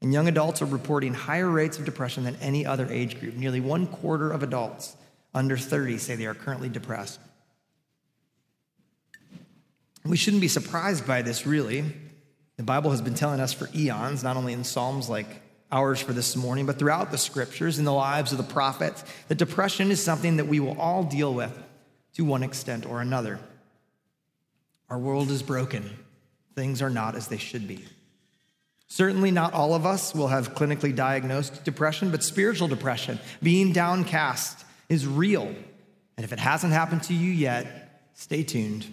And 0.00 0.12
young 0.12 0.28
adults 0.28 0.62
are 0.62 0.66
reporting 0.66 1.12
higher 1.12 1.50
rates 1.50 1.78
of 1.78 1.84
depression 1.84 2.24
than 2.24 2.36
any 2.36 2.64
other 2.64 2.86
age 2.88 3.20
group. 3.20 3.34
Nearly 3.34 3.60
one 3.60 3.86
quarter 3.86 4.30
of 4.30 4.42
adults 4.42 4.96
under 5.36 5.56
30 5.56 5.98
say 5.98 6.16
they 6.16 6.26
are 6.26 6.34
currently 6.34 6.68
depressed. 6.68 7.20
We 10.04 10.16
shouldn't 10.16 10.40
be 10.40 10.48
surprised 10.48 11.06
by 11.06 11.22
this, 11.22 11.46
really. 11.46 11.84
The 12.56 12.62
Bible 12.62 12.90
has 12.90 13.02
been 13.02 13.14
telling 13.14 13.38
us 13.38 13.52
for 13.52 13.68
eons, 13.74 14.24
not 14.24 14.36
only 14.36 14.54
in 14.54 14.64
Psalms 14.64 15.10
like 15.10 15.26
ours 15.70 16.00
for 16.00 16.14
this 16.14 16.36
morning, 16.36 16.64
but 16.64 16.78
throughout 16.78 17.10
the 17.10 17.18
scriptures, 17.18 17.78
in 17.78 17.84
the 17.84 17.92
lives 17.92 18.32
of 18.32 18.38
the 18.38 18.44
prophets, 18.44 19.04
that 19.28 19.36
depression 19.36 19.90
is 19.90 20.02
something 20.02 20.38
that 20.38 20.46
we 20.46 20.58
will 20.58 20.80
all 20.80 21.04
deal 21.04 21.34
with 21.34 21.52
to 22.14 22.24
one 22.24 22.42
extent 22.42 22.86
or 22.86 23.00
another. 23.00 23.38
Our 24.88 24.98
world 24.98 25.30
is 25.30 25.42
broken, 25.42 25.90
things 26.54 26.80
are 26.80 26.90
not 26.90 27.14
as 27.14 27.28
they 27.28 27.36
should 27.36 27.68
be. 27.68 27.84
Certainly, 28.86 29.32
not 29.32 29.52
all 29.52 29.74
of 29.74 29.84
us 29.84 30.14
will 30.14 30.28
have 30.28 30.54
clinically 30.54 30.94
diagnosed 30.94 31.64
depression, 31.64 32.10
but 32.10 32.22
spiritual 32.22 32.68
depression, 32.68 33.18
being 33.42 33.72
downcast, 33.72 34.64
is 34.88 35.06
real. 35.06 35.54
And 36.16 36.24
if 36.24 36.32
it 36.32 36.38
hasn't 36.38 36.72
happened 36.72 37.02
to 37.04 37.14
you 37.14 37.30
yet, 37.30 38.10
stay 38.14 38.42
tuned, 38.42 38.86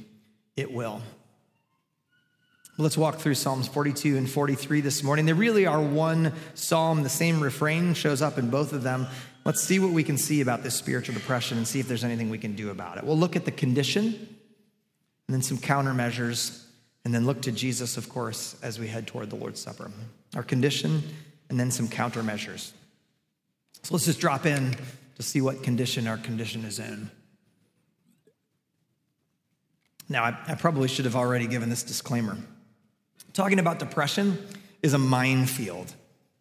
it 0.55 0.71
will. 0.71 1.01
Let's 2.77 2.97
walk 2.97 3.17
through 3.17 3.35
Psalms 3.35 3.67
42 3.67 4.17
and 4.17 4.27
43 4.27 4.81
this 4.81 5.03
morning. 5.03 5.25
They 5.25 5.33
really 5.33 5.67
are 5.67 5.79
one 5.79 6.33
psalm. 6.55 7.03
The 7.03 7.09
same 7.09 7.39
refrain 7.39 7.93
shows 7.93 8.21
up 8.21 8.39
in 8.39 8.49
both 8.49 8.73
of 8.73 8.81
them. 8.81 9.05
Let's 9.45 9.61
see 9.61 9.77
what 9.77 9.91
we 9.91 10.03
can 10.03 10.17
see 10.17 10.41
about 10.41 10.63
this 10.63 10.73
spiritual 10.73 11.13
depression 11.13 11.59
and 11.59 11.67
see 11.67 11.79
if 11.79 11.87
there's 11.87 12.03
anything 12.03 12.31
we 12.31 12.39
can 12.39 12.55
do 12.55 12.71
about 12.71 12.97
it. 12.97 13.03
We'll 13.03 13.17
look 13.17 13.35
at 13.35 13.45
the 13.45 13.51
condition 13.51 14.05
and 15.27 15.35
then 15.35 15.41
some 15.43 15.57
countermeasures, 15.57 16.65
and 17.05 17.13
then 17.13 17.25
look 17.25 17.41
to 17.43 17.51
Jesus, 17.51 17.95
of 17.95 18.09
course, 18.09 18.55
as 18.61 18.79
we 18.79 18.87
head 18.87 19.07
toward 19.07 19.29
the 19.29 19.35
Lord's 19.35 19.61
Supper. 19.61 19.91
Our 20.35 20.43
condition 20.43 21.03
and 21.49 21.59
then 21.59 21.69
some 21.69 21.87
countermeasures. 21.87 22.71
So 23.83 23.93
let's 23.93 24.05
just 24.05 24.19
drop 24.19 24.45
in 24.45 24.75
to 25.15 25.23
see 25.23 25.41
what 25.41 25.63
condition 25.63 26.07
our 26.07 26.17
condition 26.17 26.65
is 26.65 26.79
in. 26.79 27.09
Now, 30.09 30.23
I, 30.23 30.37
I 30.47 30.55
probably 30.55 30.87
should 30.87 31.05
have 31.05 31.15
already 31.15 31.47
given 31.47 31.69
this 31.69 31.83
disclaimer. 31.83 32.37
Talking 33.33 33.59
about 33.59 33.79
depression 33.79 34.37
is 34.81 34.93
a 34.93 34.97
minefield, 34.97 35.93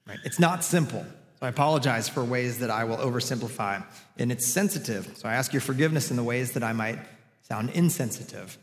right? 0.06 0.18
It's 0.24 0.38
not 0.38 0.64
simple. 0.64 1.06
So 1.38 1.46
I 1.46 1.48
apologize 1.48 2.08
for 2.08 2.22
ways 2.22 2.58
that 2.58 2.70
I 2.70 2.84
will 2.84 2.98
oversimplify. 2.98 3.84
And 4.18 4.30
it's 4.30 4.46
sensitive. 4.46 5.16
So 5.16 5.28
I 5.28 5.34
ask 5.34 5.52
your 5.52 5.60
forgiveness 5.60 6.10
in 6.10 6.16
the 6.16 6.22
ways 6.22 6.52
that 6.52 6.62
I 6.62 6.72
might 6.72 6.98
sound 7.42 7.70
insensitive. 7.70 8.58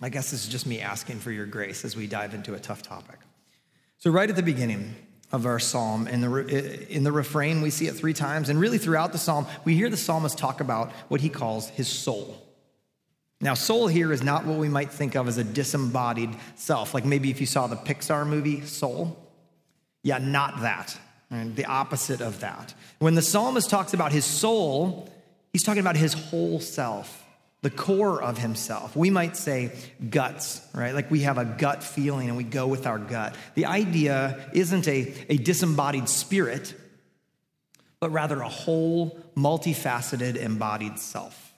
I 0.00 0.08
guess 0.08 0.30
this 0.30 0.44
is 0.44 0.48
just 0.48 0.66
me 0.66 0.80
asking 0.80 1.20
for 1.20 1.30
your 1.30 1.46
grace 1.46 1.84
as 1.84 1.94
we 1.94 2.06
dive 2.06 2.34
into 2.34 2.54
a 2.54 2.58
tough 2.58 2.82
topic. 2.82 3.18
So, 3.98 4.10
right 4.10 4.28
at 4.28 4.34
the 4.34 4.42
beginning 4.42 4.96
of 5.32 5.46
our 5.46 5.58
psalm, 5.58 6.06
in 6.06 6.20
the, 6.20 6.86
in 6.94 7.04
the 7.04 7.12
refrain, 7.12 7.62
we 7.62 7.70
see 7.70 7.86
it 7.86 7.92
three 7.94 8.12
times. 8.12 8.48
And 8.48 8.60
really, 8.60 8.78
throughout 8.78 9.12
the 9.12 9.18
psalm, 9.18 9.46
we 9.64 9.74
hear 9.74 9.88
the 9.88 9.96
psalmist 9.96 10.36
talk 10.36 10.60
about 10.60 10.92
what 11.08 11.22
he 11.22 11.30
calls 11.30 11.68
his 11.70 11.88
soul. 11.88 12.36
Now, 13.40 13.54
soul 13.54 13.88
here 13.88 14.12
is 14.12 14.22
not 14.22 14.46
what 14.46 14.58
we 14.58 14.68
might 14.68 14.92
think 14.92 15.16
of 15.16 15.26
as 15.26 15.36
a 15.36 15.42
disembodied 15.42 16.30
self. 16.54 16.94
Like 16.94 17.04
maybe 17.04 17.28
if 17.30 17.40
you 17.40 17.46
saw 17.46 17.66
the 17.66 17.76
Pixar 17.76 18.26
movie 18.26 18.60
Soul. 18.60 19.18
Yeah, 20.04 20.18
not 20.18 20.62
that. 20.62 20.96
Right? 21.30 21.54
The 21.54 21.64
opposite 21.64 22.20
of 22.20 22.40
that. 22.40 22.72
When 23.00 23.16
the 23.16 23.22
psalmist 23.22 23.68
talks 23.68 23.94
about 23.94 24.12
his 24.12 24.24
soul, 24.24 25.12
he's 25.52 25.64
talking 25.64 25.80
about 25.80 25.96
his 25.96 26.12
whole 26.12 26.60
self, 26.60 27.21
the 27.62 27.70
core 27.70 28.20
of 28.20 28.38
himself. 28.38 28.96
We 28.96 29.10
might 29.10 29.36
say 29.36 29.72
guts, 30.10 30.60
right? 30.74 30.94
Like 30.94 31.10
we 31.10 31.20
have 31.20 31.38
a 31.38 31.44
gut 31.44 31.82
feeling 31.82 32.28
and 32.28 32.36
we 32.36 32.44
go 32.44 32.66
with 32.66 32.86
our 32.86 32.98
gut. 32.98 33.36
The 33.54 33.66
idea 33.66 34.50
isn't 34.52 34.86
a, 34.88 35.14
a 35.28 35.36
disembodied 35.36 36.08
spirit, 36.08 36.74
but 38.00 38.10
rather 38.10 38.40
a 38.40 38.48
whole, 38.48 39.16
multifaceted, 39.36 40.36
embodied 40.36 40.98
self. 40.98 41.52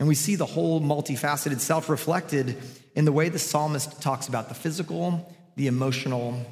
And 0.00 0.08
we 0.08 0.16
see 0.16 0.34
the 0.34 0.46
whole 0.46 0.80
multifaceted 0.80 1.60
self 1.60 1.88
reflected 1.88 2.56
in 2.96 3.04
the 3.04 3.12
way 3.12 3.28
the 3.28 3.38
psalmist 3.38 4.02
talks 4.02 4.26
about 4.26 4.48
the 4.48 4.54
physical, 4.54 5.32
the 5.54 5.68
emotional, 5.68 6.44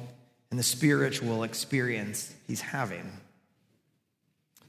and 0.49 0.57
the 0.57 0.63
spiritual 0.63 1.43
experience 1.43 2.33
he's 2.47 2.61
having. 2.61 3.11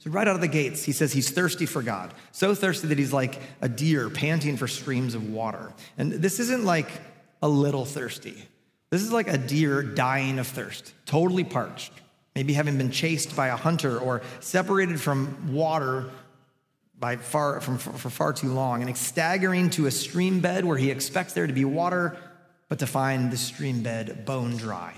So, 0.03 0.11
right 0.11 0.27
out 0.27 0.35
of 0.35 0.41
the 0.41 0.49
gates, 0.49 0.83
he 0.83 0.91
says 0.91 1.13
he's 1.13 1.31
thirsty 1.31 1.65
for 1.65 1.81
God. 1.81 2.13
So 2.33 2.57
thirsty 2.57 2.89
that 2.89 2.99
he's 2.99 3.13
like 3.13 3.41
a 3.61 3.69
deer 3.69 4.11
panting 4.11 4.57
for 4.57 4.67
streams 4.67 5.15
of 5.15 5.31
water. 5.31 5.73
And 5.97 6.11
this 6.11 6.41
isn't 6.41 6.65
like 6.65 6.89
a 7.41 7.49
little 7.49 7.85
thirsty. 7.85 8.35
This 8.91 9.01
is 9.03 9.13
like 9.13 9.29
a 9.29 9.39
deer 9.39 9.81
dying 9.81 10.41
of 10.41 10.49
thirst, 10.49 10.93
totally 11.07 11.45
parched, 11.45 11.93
maybe 12.35 12.53
having 12.53 12.79
been 12.79 12.91
chased 12.91 13.37
by 13.37 13.47
a 13.47 13.57
hunter 13.57 13.97
or 13.97 14.23
separated 14.41 15.01
from 15.01 15.55
water 15.55 16.11
by 16.99 17.15
far, 17.15 17.61
from, 17.61 17.79
for 17.79 18.11
far 18.11 18.33
too 18.33 18.53
long, 18.53 18.83
and 18.83 18.97
staggering 18.97 19.71
to 19.71 19.87
a 19.87 19.91
stream 19.93 20.41
bed 20.41 20.65
where 20.65 20.79
he 20.79 20.91
expects 20.91 21.33
there 21.33 21.47
to 21.47 21.53
be 21.53 21.65
water, 21.65 22.17
but 22.69 22.81
to 22.81 22.89
find 22.89 23.31
the 23.31 23.37
stream 23.37 23.85
bed 23.85 24.25
bone 24.25 24.57
dry. 24.57 24.95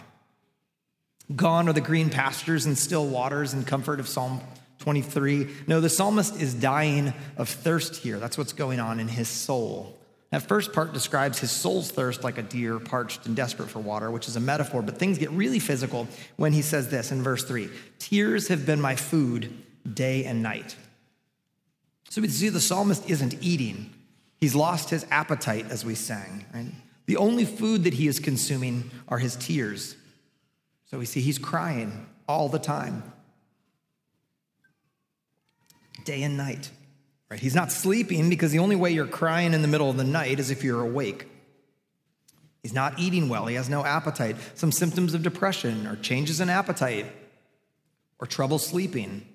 Gone 1.37 1.69
are 1.69 1.75
the 1.75 1.83
green 1.83 2.09
pastures 2.09 2.65
and 2.65 2.77
still 2.77 3.07
waters 3.07 3.53
and 3.53 3.67
comfort 3.67 4.01
of 4.01 4.09
Psalm 4.09 4.41
23. 4.85 5.49
No, 5.67 5.81
the 5.81 5.89
psalmist 5.89 6.39
is 6.39 6.53
dying 6.53 7.15
of 7.39 7.49
thirst 7.49 7.97
here. 7.97 8.19
That's 8.19 8.37
what's 8.37 8.53
going 8.53 8.81
on 8.81 9.01
in 9.01 9.09
his 9.09 9.29
soul. 9.29 9.99
That 10.31 10.43
first 10.43 10.75
part 10.75 10.93
describes 10.93 11.39
his 11.39 11.51
soul's 11.51 11.91
thirst 11.91 12.23
like 12.23 12.37
a 12.37 12.43
deer 12.43 12.79
parched 12.79 13.25
and 13.25 13.35
desperate 13.35 13.71
for 13.71 13.79
water, 13.79 14.11
which 14.11 14.29
is 14.29 14.37
a 14.37 14.41
metaphor, 14.41 14.83
but 14.83 14.99
things 14.99 15.17
get 15.17 15.31
really 15.31 15.59
physical 15.59 16.07
when 16.37 16.53
he 16.53 16.61
says 16.61 16.91
this 16.91 17.13
in 17.13 17.23
verse 17.23 17.45
3 17.45 17.71
Tears 17.99 18.49
have 18.49 18.67
been 18.67 18.79
my 18.79 18.95
food 18.95 19.57
day 19.91 20.27
and 20.27 20.43
night. 20.43 20.77
So 22.11 22.21
we 22.21 22.29
see 22.29 22.51
the 22.51 22.61
psalmist 22.61 23.09
isn't 23.09 23.43
eating. 23.43 23.91
He's 24.39 24.55
lost 24.55 24.91
his 24.91 25.07
appetite, 25.11 25.65
as 25.71 25.83
we 25.83 25.95
sang. 25.95 26.45
Right? 26.53 26.67
The 27.07 27.17
only 27.17 27.47
food 27.47 27.85
that 27.85 27.95
he 27.95 28.07
is 28.07 28.21
consuming 28.21 28.91
are 29.09 29.19
his 29.19 29.35
tears. 29.37 29.97
So 30.91 30.99
we 30.99 31.07
see 31.07 31.23
he's 31.23 31.39
crying 31.39 32.07
all 32.29 32.51
the 32.51 32.59
time, 32.59 33.03
day 36.05 36.23
and 36.23 36.37
night. 36.37 36.71
Right? 37.31 37.41
He's 37.41 37.55
not 37.55 37.73
sleeping 37.73 38.29
because 38.29 38.53
the 38.53 38.59
only 38.59 38.77
way 38.77 38.91
you're 38.93 39.07
crying 39.07 39.55
in 39.55 39.63
the 39.63 39.69
middle 39.69 39.91
of 39.91 39.97
the 39.97 40.05
night 40.05 40.39
is 40.39 40.51
if 40.51 40.63
you're 40.63 40.83
awake. 40.83 41.27
He's 42.63 42.73
not 42.73 42.99
eating 42.99 43.29
well. 43.29 43.47
He 43.47 43.57
has 43.57 43.69
no 43.69 43.85
appetite. 43.85 44.37
Some 44.55 44.73
symptoms 44.73 45.15
of 45.15 45.23
depression 45.23 45.87
or 45.87 45.97
changes 45.97 46.41
in 46.41 46.49
appetite 46.49 47.07
or 48.19 48.27
trouble 48.27 48.59
sleeping 48.59 49.27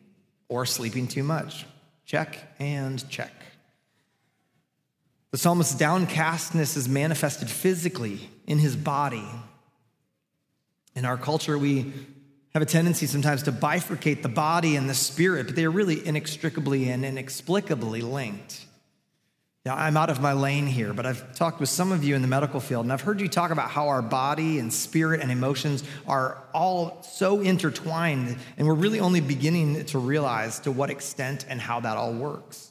or 0.48 0.66
sleeping 0.66 1.08
too 1.08 1.24
much. 1.24 1.66
Check 2.06 2.56
and 2.58 3.08
check. 3.10 3.32
The 5.32 5.38
psalmist's 5.38 5.76
downcastness 5.76 6.76
is 6.76 6.90
manifested 6.90 7.50
physically 7.50 8.30
in 8.48 8.58
his 8.58 8.76
body. 8.76 9.28
In 10.96 11.06
our 11.06 11.18
culture, 11.18 11.58
we 11.58 11.94
have 12.60 12.68
a 12.68 12.72
tendency 12.72 13.06
sometimes 13.06 13.44
to 13.44 13.54
bifurcate 13.54 14.22
the 14.22 14.28
body 14.28 14.76
and 14.76 14.90
the 14.90 14.94
spirit, 14.94 15.46
but 15.46 15.56
they 15.56 15.64
are 15.64 15.72
really 15.72 16.06
inextricably 16.06 16.90
and 16.90 17.06
inexplicably 17.06 18.02
linked. 18.02 18.66
Now, 19.66 19.76
I'm 19.76 19.96
out 19.96 20.10
of 20.10 20.20
my 20.20 20.34
lane 20.34 20.68
here, 20.68 20.92
but 20.92 21.06
I've 21.06 21.34
talked 21.36 21.62
with 21.62 21.70
some 21.70 21.94
of 21.94 22.04
you 22.04 22.16
in 22.16 22.22
the 22.22 22.28
medical 22.28 22.60
field, 22.60 22.84
and 22.84 22.92
I've 22.92 23.00
heard 23.00 23.22
you 23.22 23.30
talk 23.30 23.52
about 23.52 23.70
how 23.70 23.88
our 23.88 24.02
body 24.02 24.60
and 24.60 24.74
spirit 24.74 25.22
and 25.22 25.32
emotions 25.32 25.86
are 26.06 26.44
all 26.54 27.02
so 27.04 27.40
intertwined, 27.40 28.38
and 28.58 28.68
we're 28.68 28.74
really 28.74 29.00
only 29.00 29.22
beginning 29.22 29.86
to 29.86 30.00
realize 30.00 30.60
to 30.62 30.72
what 30.72 30.90
extent 30.90 31.46
and 31.48 31.62
how 31.62 31.80
that 31.80 31.96
all 31.96 32.14
works. 32.14 32.69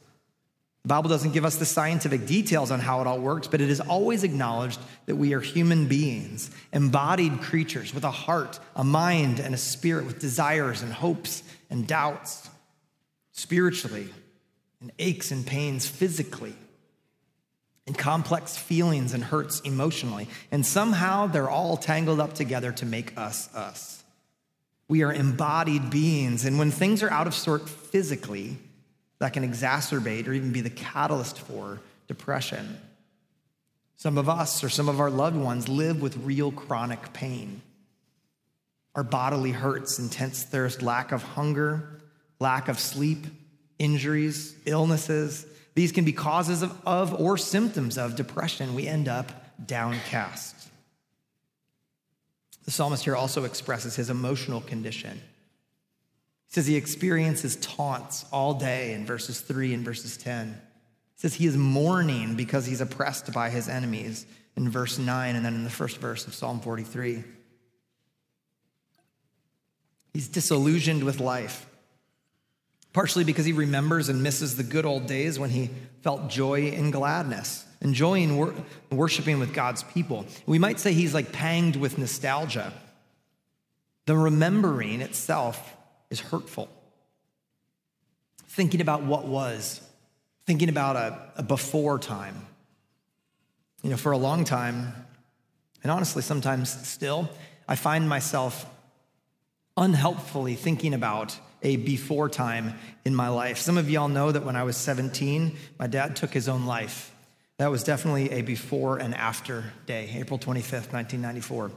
The 0.88 0.94
Bible 0.94 1.10
doesn't 1.10 1.32
give 1.32 1.44
us 1.44 1.56
the 1.56 1.66
scientific 1.66 2.24
details 2.24 2.70
on 2.70 2.80
how 2.80 3.02
it 3.02 3.06
all 3.06 3.18
works, 3.18 3.46
but 3.46 3.60
it 3.60 3.68
is 3.68 3.78
always 3.78 4.24
acknowledged 4.24 4.80
that 5.04 5.16
we 5.16 5.34
are 5.34 5.40
human 5.40 5.86
beings, 5.86 6.50
embodied 6.72 7.42
creatures 7.42 7.92
with 7.92 8.04
a 8.04 8.10
heart, 8.10 8.58
a 8.74 8.82
mind, 8.82 9.38
and 9.38 9.54
a 9.54 9.58
spirit 9.58 10.06
with 10.06 10.18
desires 10.18 10.80
and 10.80 10.90
hopes 10.90 11.42
and 11.68 11.86
doubts. 11.86 12.48
Spiritually, 13.32 14.08
and 14.80 14.90
aches 14.98 15.30
and 15.30 15.46
pains 15.46 15.86
physically, 15.86 16.54
and 17.86 17.98
complex 17.98 18.56
feelings 18.56 19.12
and 19.12 19.22
hurts 19.22 19.60
emotionally. 19.60 20.26
And 20.50 20.64
somehow 20.64 21.26
they're 21.26 21.50
all 21.50 21.76
tangled 21.76 22.18
up 22.18 22.32
together 22.32 22.72
to 22.72 22.86
make 22.86 23.12
us 23.18 23.54
us. 23.54 24.02
We 24.88 25.02
are 25.02 25.12
embodied 25.12 25.90
beings, 25.90 26.46
and 26.46 26.58
when 26.58 26.70
things 26.70 27.02
are 27.02 27.10
out 27.10 27.26
of 27.26 27.34
sort 27.34 27.68
physically, 27.68 28.56
that 29.18 29.32
can 29.32 29.48
exacerbate 29.48 30.28
or 30.28 30.32
even 30.32 30.52
be 30.52 30.60
the 30.60 30.70
catalyst 30.70 31.38
for 31.40 31.80
depression. 32.06 32.78
Some 33.96 34.16
of 34.16 34.28
us 34.28 34.62
or 34.62 34.68
some 34.68 34.88
of 34.88 35.00
our 35.00 35.10
loved 35.10 35.36
ones 35.36 35.68
live 35.68 36.00
with 36.00 36.16
real 36.18 36.52
chronic 36.52 37.12
pain. 37.12 37.62
Our 38.94 39.02
bodily 39.02 39.50
hurts, 39.50 39.98
intense 39.98 40.44
thirst, 40.44 40.82
lack 40.82 41.12
of 41.12 41.22
hunger, 41.22 42.00
lack 42.40 42.68
of 42.68 42.78
sleep, 42.78 43.26
injuries, 43.78 44.54
illnesses. 44.64 45.46
These 45.74 45.92
can 45.92 46.04
be 46.04 46.12
causes 46.12 46.62
of, 46.62 46.76
of 46.86 47.14
or 47.14 47.36
symptoms 47.36 47.98
of 47.98 48.16
depression. 48.16 48.74
We 48.74 48.86
end 48.86 49.08
up 49.08 49.32
downcast. 49.64 50.54
The 52.64 52.70
psalmist 52.70 53.04
here 53.04 53.16
also 53.16 53.44
expresses 53.44 53.96
his 53.96 54.10
emotional 54.10 54.60
condition. 54.60 55.20
He 56.48 56.54
says 56.54 56.66
he 56.66 56.76
experiences 56.76 57.56
taunts 57.56 58.24
all 58.32 58.54
day 58.54 58.94
in 58.94 59.04
verses 59.04 59.40
3 59.42 59.74
and 59.74 59.84
verses 59.84 60.16
10. 60.16 60.48
He 60.48 61.20
says 61.20 61.34
he 61.34 61.46
is 61.46 61.58
mourning 61.58 62.36
because 62.36 62.64
he's 62.64 62.80
oppressed 62.80 63.32
by 63.34 63.50
his 63.50 63.68
enemies 63.68 64.24
in 64.56 64.70
verse 64.70 64.98
9 64.98 65.36
and 65.36 65.44
then 65.44 65.54
in 65.54 65.64
the 65.64 65.70
first 65.70 65.98
verse 65.98 66.26
of 66.26 66.34
Psalm 66.34 66.60
43. 66.60 67.22
He's 70.14 70.28
disillusioned 70.28 71.04
with 71.04 71.20
life, 71.20 71.66
partially 72.94 73.24
because 73.24 73.44
he 73.44 73.52
remembers 73.52 74.08
and 74.08 74.22
misses 74.22 74.56
the 74.56 74.64
good 74.64 74.86
old 74.86 75.06
days 75.06 75.38
when 75.38 75.50
he 75.50 75.68
felt 76.00 76.30
joy 76.30 76.68
and 76.68 76.90
gladness, 76.90 77.66
enjoying 77.82 78.38
wor- 78.38 78.54
worshiping 78.90 79.38
with 79.38 79.52
God's 79.52 79.82
people. 79.82 80.24
We 80.46 80.58
might 80.58 80.80
say 80.80 80.94
he's 80.94 81.12
like 81.12 81.30
panged 81.30 81.76
with 81.76 81.98
nostalgia. 81.98 82.72
The 84.06 84.16
remembering 84.16 85.02
itself 85.02 85.74
is 86.10 86.20
hurtful. 86.20 86.68
Thinking 88.48 88.80
about 88.80 89.02
what 89.02 89.26
was, 89.26 89.80
thinking 90.46 90.68
about 90.68 90.96
a, 90.96 91.32
a 91.36 91.42
before 91.42 91.98
time. 91.98 92.46
You 93.82 93.90
know, 93.90 93.96
for 93.96 94.12
a 94.12 94.18
long 94.18 94.44
time, 94.44 94.92
and 95.82 95.92
honestly, 95.92 96.22
sometimes 96.22 96.70
still, 96.88 97.28
I 97.68 97.76
find 97.76 98.08
myself 98.08 98.66
unhelpfully 99.76 100.56
thinking 100.56 100.94
about 100.94 101.38
a 101.62 101.76
before 101.76 102.28
time 102.28 102.74
in 103.04 103.14
my 103.14 103.28
life. 103.28 103.58
Some 103.58 103.78
of 103.78 103.88
y'all 103.88 104.08
know 104.08 104.32
that 104.32 104.44
when 104.44 104.56
I 104.56 104.64
was 104.64 104.76
17, 104.76 105.56
my 105.78 105.86
dad 105.86 106.16
took 106.16 106.32
his 106.32 106.48
own 106.48 106.66
life. 106.66 107.14
That 107.58 107.70
was 107.70 107.82
definitely 107.84 108.30
a 108.30 108.42
before 108.42 108.98
and 108.98 109.14
after 109.14 109.72
day, 109.86 110.10
April 110.14 110.38
25th, 110.38 110.92
1994. 110.92 111.72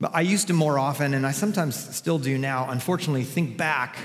But 0.00 0.14
I 0.14 0.22
used 0.22 0.48
to 0.48 0.52
more 0.52 0.78
often, 0.78 1.14
and 1.14 1.26
I 1.26 1.30
sometimes 1.30 1.76
still 1.96 2.18
do 2.18 2.36
now, 2.36 2.68
unfortunately, 2.70 3.24
think 3.24 3.56
back, 3.56 3.96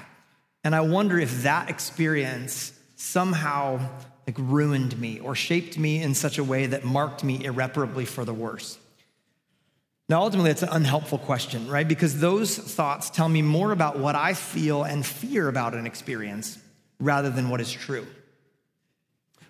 and 0.63 0.75
I 0.75 0.81
wonder 0.81 1.19
if 1.19 1.43
that 1.43 1.69
experience 1.69 2.74
somehow 2.96 3.79
like 4.27 4.38
ruined 4.38 5.00
me 5.00 5.19
or 5.19 5.34
shaped 5.34 5.77
me 5.77 6.01
in 6.01 6.13
such 6.13 6.38
a 6.38 6.43
way 6.43 6.67
that 6.67 6.84
marked 6.84 7.24
me 7.24 7.43
irreparably 7.43 8.05
for 8.05 8.25
the 8.25 8.34
worse. 8.34 8.77
Now, 10.08 10.22
ultimately, 10.22 10.51
it's 10.51 10.63
an 10.63 10.69
unhelpful 10.69 11.19
question, 11.19 11.67
right? 11.67 11.88
Because 11.88 12.19
those 12.19 12.58
thoughts 12.58 13.10
tell 13.10 13.29
me 13.29 13.41
more 13.41 13.72
about 13.72 13.98
what 13.98 14.15
I 14.15 14.34
feel 14.34 14.84
and 14.84 15.05
fear 15.05 15.48
about 15.48 15.74
an 15.74 15.86
experience 15.86 16.60
rather 17.00 17.29
than 17.29 17.50
what 17.50 17.62
is 17.62 17.72
true. 17.72 18.05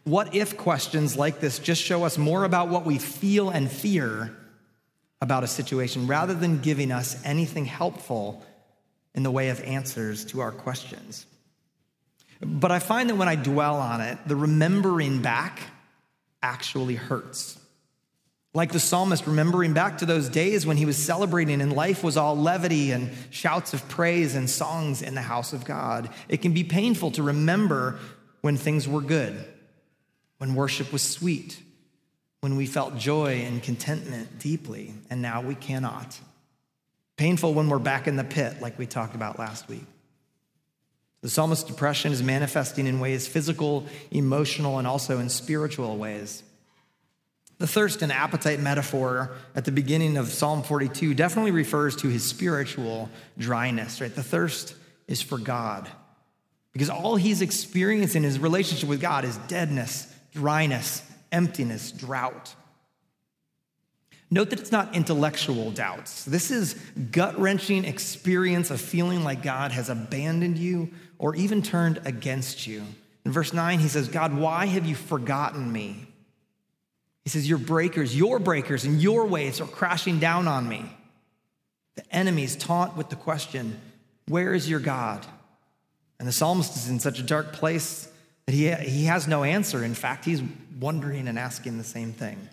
What 0.03 0.36
if 0.36 0.58
questions 0.58 1.17
like 1.17 1.39
this 1.39 1.60
just 1.60 1.81
show 1.81 2.03
us 2.03 2.17
more 2.17 2.43
about 2.43 2.69
what 2.69 2.86
we 2.86 2.98
feel 2.98 3.50
and 3.50 3.69
fear 3.69 4.36
about 5.21 5.43
a 5.43 5.47
situation 5.47 6.07
rather 6.07 6.33
than 6.33 6.59
giving 6.59 6.91
us 6.91 7.21
anything 7.25 7.65
helpful 7.65 8.43
in 9.13 9.23
the 9.23 9.32
way 9.32 9.49
of 9.49 9.62
answers 9.63 10.25
to 10.25 10.39
our 10.39 10.51
questions? 10.51 11.25
But 12.41 12.71
I 12.71 12.79
find 12.79 13.10
that 13.10 13.15
when 13.15 13.27
I 13.27 13.36
dwell 13.36 13.77
on 13.77 14.01
it, 14.01 14.17
the 14.25 14.36
remembering 14.36 15.21
back 15.21 15.60
actually 16.41 16.95
hurts. 16.95 17.60
Like 18.53 18.71
the 18.71 18.79
psalmist, 18.79 19.27
remembering 19.27 19.73
back 19.73 19.99
to 19.99 20.05
those 20.05 20.27
days 20.27 20.65
when 20.65 20.77
he 20.77 20.86
was 20.86 20.97
celebrating 20.97 21.62
and 21.62 21.73
life 21.73 22.03
was 22.03 22.17
all 22.17 22.36
levity 22.36 22.91
and 22.91 23.12
shouts 23.29 23.73
of 23.73 23.88
praise 23.89 24.36
and 24.36 24.49
songs 24.49 25.01
in 25.01 25.13
the 25.13 25.21
house 25.21 25.53
of 25.53 25.65
God. 25.65 26.10
It 26.27 26.41
can 26.41 26.53
be 26.53 26.63
painful 26.63 27.12
to 27.12 27.23
remember 27.23 27.99
when 28.41 28.58
things 28.58 28.88
were 28.88 29.01
good, 29.01 29.45
when 30.39 30.55
worship 30.55 30.91
was 30.91 31.03
sweet, 31.03 31.62
when 32.41 32.56
we 32.56 32.65
felt 32.65 32.97
joy 32.97 33.41
and 33.45 33.62
contentment 33.62 34.39
deeply, 34.39 34.93
and 35.10 35.21
now 35.21 35.41
we 35.41 35.56
cannot. 35.56 36.19
Painful 37.17 37.54
when 37.54 37.67
we're 37.69 37.80
back 37.80 38.08
in 38.08 38.15
the 38.15 38.23
pit, 38.23 38.62
like 38.62 38.80
we 38.80 38.86
talked 38.86 39.15
about 39.15 39.38
last 39.38 39.67
week. 39.67 39.86
The 41.21 41.30
psalmist's 41.30 41.65
depression 41.65 42.13
is 42.13 42.23
manifesting 42.23 42.88
in 42.88 43.02
ways 43.02 43.28
physical, 43.28 43.86
emotional, 44.10 44.78
and 44.78 44.88
also 44.88 45.19
in 45.19 45.30
spiritual 45.30 45.97
ways. 45.97 46.43
The 47.58 47.67
thirst 47.67 48.02
and 48.02 48.12
appetite 48.12 48.62
metaphor 48.62 49.32
at 49.54 49.65
the 49.65 49.73
beginning 49.73 50.15
of 50.15 50.30
Psalm 50.30 50.63
42 50.63 51.13
definitely 51.13 51.52
refers 51.52 51.97
to 51.97 52.08
his 52.08 52.23
spiritual 52.23 53.10
dryness, 53.38 53.99
right? 53.99 54.15
The 54.15 54.23
thirst 54.23 54.75
is 55.10 55.21
for 55.21 55.38
God. 55.38 55.89
Because 56.71 56.89
all 56.89 57.17
he's 57.17 57.41
experiencing 57.41 58.23
in 58.23 58.23
his 58.23 58.39
relationship 58.39 58.88
with 58.88 59.02
God 59.02 59.25
is 59.25 59.36
deadness, 59.49 60.08
dryness, 60.34 61.02
emptiness, 61.31 61.91
drought. 61.91 62.55
Note 64.31 64.51
that 64.51 64.59
it's 64.59 64.71
not 64.71 64.95
intellectual 64.95 65.71
doubts. 65.71 66.23
This 66.25 66.51
is 66.51 66.75
gut 67.11 67.39
wrenching 67.39 67.85
experience 67.85 68.69
of 68.69 68.79
feeling 68.79 69.23
like 69.23 69.41
God 69.41 69.71
has 69.71 69.89
abandoned 69.89 70.57
you 70.57 70.91
or 71.17 71.35
even 71.35 71.61
turned 71.61 71.99
against 72.05 72.67
you. 72.67 72.83
In 73.25 73.31
verse 73.31 73.53
9, 73.53 73.79
he 73.79 73.87
says, 73.87 74.07
God, 74.07 74.35
why 74.35 74.65
have 74.67 74.85
you 74.85 74.95
forgotten 74.95 75.71
me? 75.71 76.07
He 77.23 77.29
says, 77.29 77.49
Your 77.49 77.57
breakers, 77.57 78.15
your 78.15 78.39
breakers, 78.39 78.85
and 78.85 79.01
your 79.01 79.25
waves 79.25 79.59
are 79.61 79.67
crashing 79.67 80.19
down 80.19 80.47
on 80.47 80.69
me. 80.69 80.85
The 81.95 82.15
enemies 82.15 82.55
taunt 82.55 82.95
with 82.95 83.09
the 83.09 83.15
question, 83.15 83.79
Where 84.27 84.53
is 84.53 84.69
your 84.69 84.79
God? 84.79 85.25
And 86.19 86.27
the 86.27 86.31
psalmist 86.31 86.75
is 86.75 86.89
in 86.89 86.99
such 86.99 87.19
a 87.19 87.23
dark 87.23 87.53
place 87.53 88.11
that 88.49 88.55
he, 88.55 88.73
he 88.89 89.05
has 89.05 89.27
no 89.27 89.43
answer. 89.43 89.83
In 89.83 89.93
fact, 89.93 90.25
he's 90.25 90.41
wondering 90.79 91.27
and 91.27 91.38
asking 91.38 91.77
the 91.77 91.83
same 91.83 92.13
thing. 92.13 92.49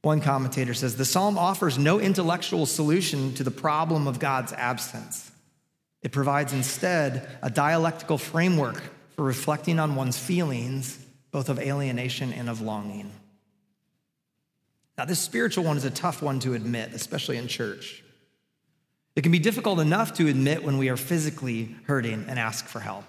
One 0.00 0.20
commentator 0.20 0.74
says 0.74 0.96
the 0.96 1.04
psalm 1.04 1.38
offers 1.38 1.78
no 1.78 2.00
intellectual 2.00 2.66
solution 2.66 3.32
to 3.34 3.44
the 3.44 3.52
problem 3.52 4.08
of 4.08 4.18
God's 4.18 4.52
absence. 4.52 5.30
It 6.02 6.10
provides 6.10 6.52
instead 6.52 7.28
a 7.40 7.50
dialectical 7.50 8.18
framework 8.18 8.82
for 9.14 9.22
reflecting 9.22 9.78
on 9.78 9.94
one's 9.94 10.18
feelings, 10.18 10.98
both 11.30 11.48
of 11.48 11.60
alienation 11.60 12.32
and 12.32 12.50
of 12.50 12.60
longing. 12.60 13.12
Now, 14.98 15.04
this 15.04 15.20
spiritual 15.20 15.62
one 15.62 15.76
is 15.76 15.84
a 15.84 15.90
tough 15.90 16.20
one 16.20 16.40
to 16.40 16.54
admit, 16.54 16.94
especially 16.94 17.36
in 17.36 17.46
church. 17.46 18.02
It 19.14 19.22
can 19.22 19.30
be 19.30 19.38
difficult 19.38 19.78
enough 19.78 20.14
to 20.14 20.26
admit 20.26 20.64
when 20.64 20.78
we 20.78 20.88
are 20.88 20.96
physically 20.96 21.76
hurting 21.86 22.24
and 22.26 22.40
ask 22.40 22.66
for 22.66 22.80
help. 22.80 23.04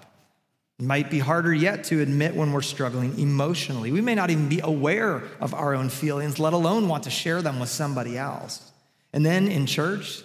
It 0.84 0.86
might 0.86 1.10
be 1.10 1.18
harder 1.18 1.54
yet 1.54 1.84
to 1.84 2.02
admit 2.02 2.36
when 2.36 2.52
we're 2.52 2.60
struggling 2.60 3.18
emotionally. 3.18 3.90
We 3.90 4.02
may 4.02 4.14
not 4.14 4.28
even 4.28 4.50
be 4.50 4.60
aware 4.60 5.22
of 5.40 5.54
our 5.54 5.74
own 5.74 5.88
feelings, 5.88 6.38
let 6.38 6.52
alone 6.52 6.88
want 6.88 7.04
to 7.04 7.10
share 7.10 7.40
them 7.40 7.58
with 7.58 7.70
somebody 7.70 8.18
else. 8.18 8.70
And 9.10 9.24
then 9.24 9.48
in 9.48 9.64
church, 9.64 10.22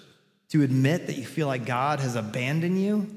to 0.50 0.62
admit 0.62 1.08
that 1.08 1.16
you 1.16 1.26
feel 1.26 1.48
like 1.48 1.66
God 1.66 2.02
has 2.02 2.18
abandoned 2.18 2.82
you. 2.82 3.08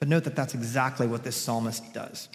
But 0.00 0.08
note 0.08 0.24
that 0.24 0.36
that's 0.36 0.52
exactly 0.52 1.06
what 1.06 1.24
this 1.24 1.34
psalmist 1.34 1.94
does. 1.94 2.28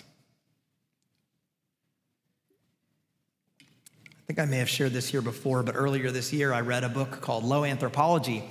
I 3.59 4.23
think 4.25 4.39
I 4.39 4.45
may 4.45 4.57
have 4.57 4.69
shared 4.69 4.93
this 4.93 5.07
here 5.07 5.21
before, 5.21 5.61
but 5.61 5.75
earlier 5.75 6.09
this 6.09 6.33
year 6.33 6.51
I 6.51 6.61
read 6.61 6.83
a 6.83 6.89
book 6.89 7.21
called 7.21 7.43
Low 7.43 7.63
Anthropology 7.63 8.43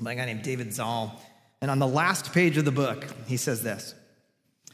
by 0.00 0.14
a 0.14 0.16
guy 0.16 0.24
named 0.24 0.42
David 0.42 0.72
Zahl. 0.72 1.20
And 1.60 1.70
on 1.70 1.78
the 1.78 1.86
last 1.86 2.32
page 2.32 2.56
of 2.56 2.64
the 2.64 2.72
book, 2.72 3.06
he 3.26 3.36
says 3.36 3.62
this 3.62 3.94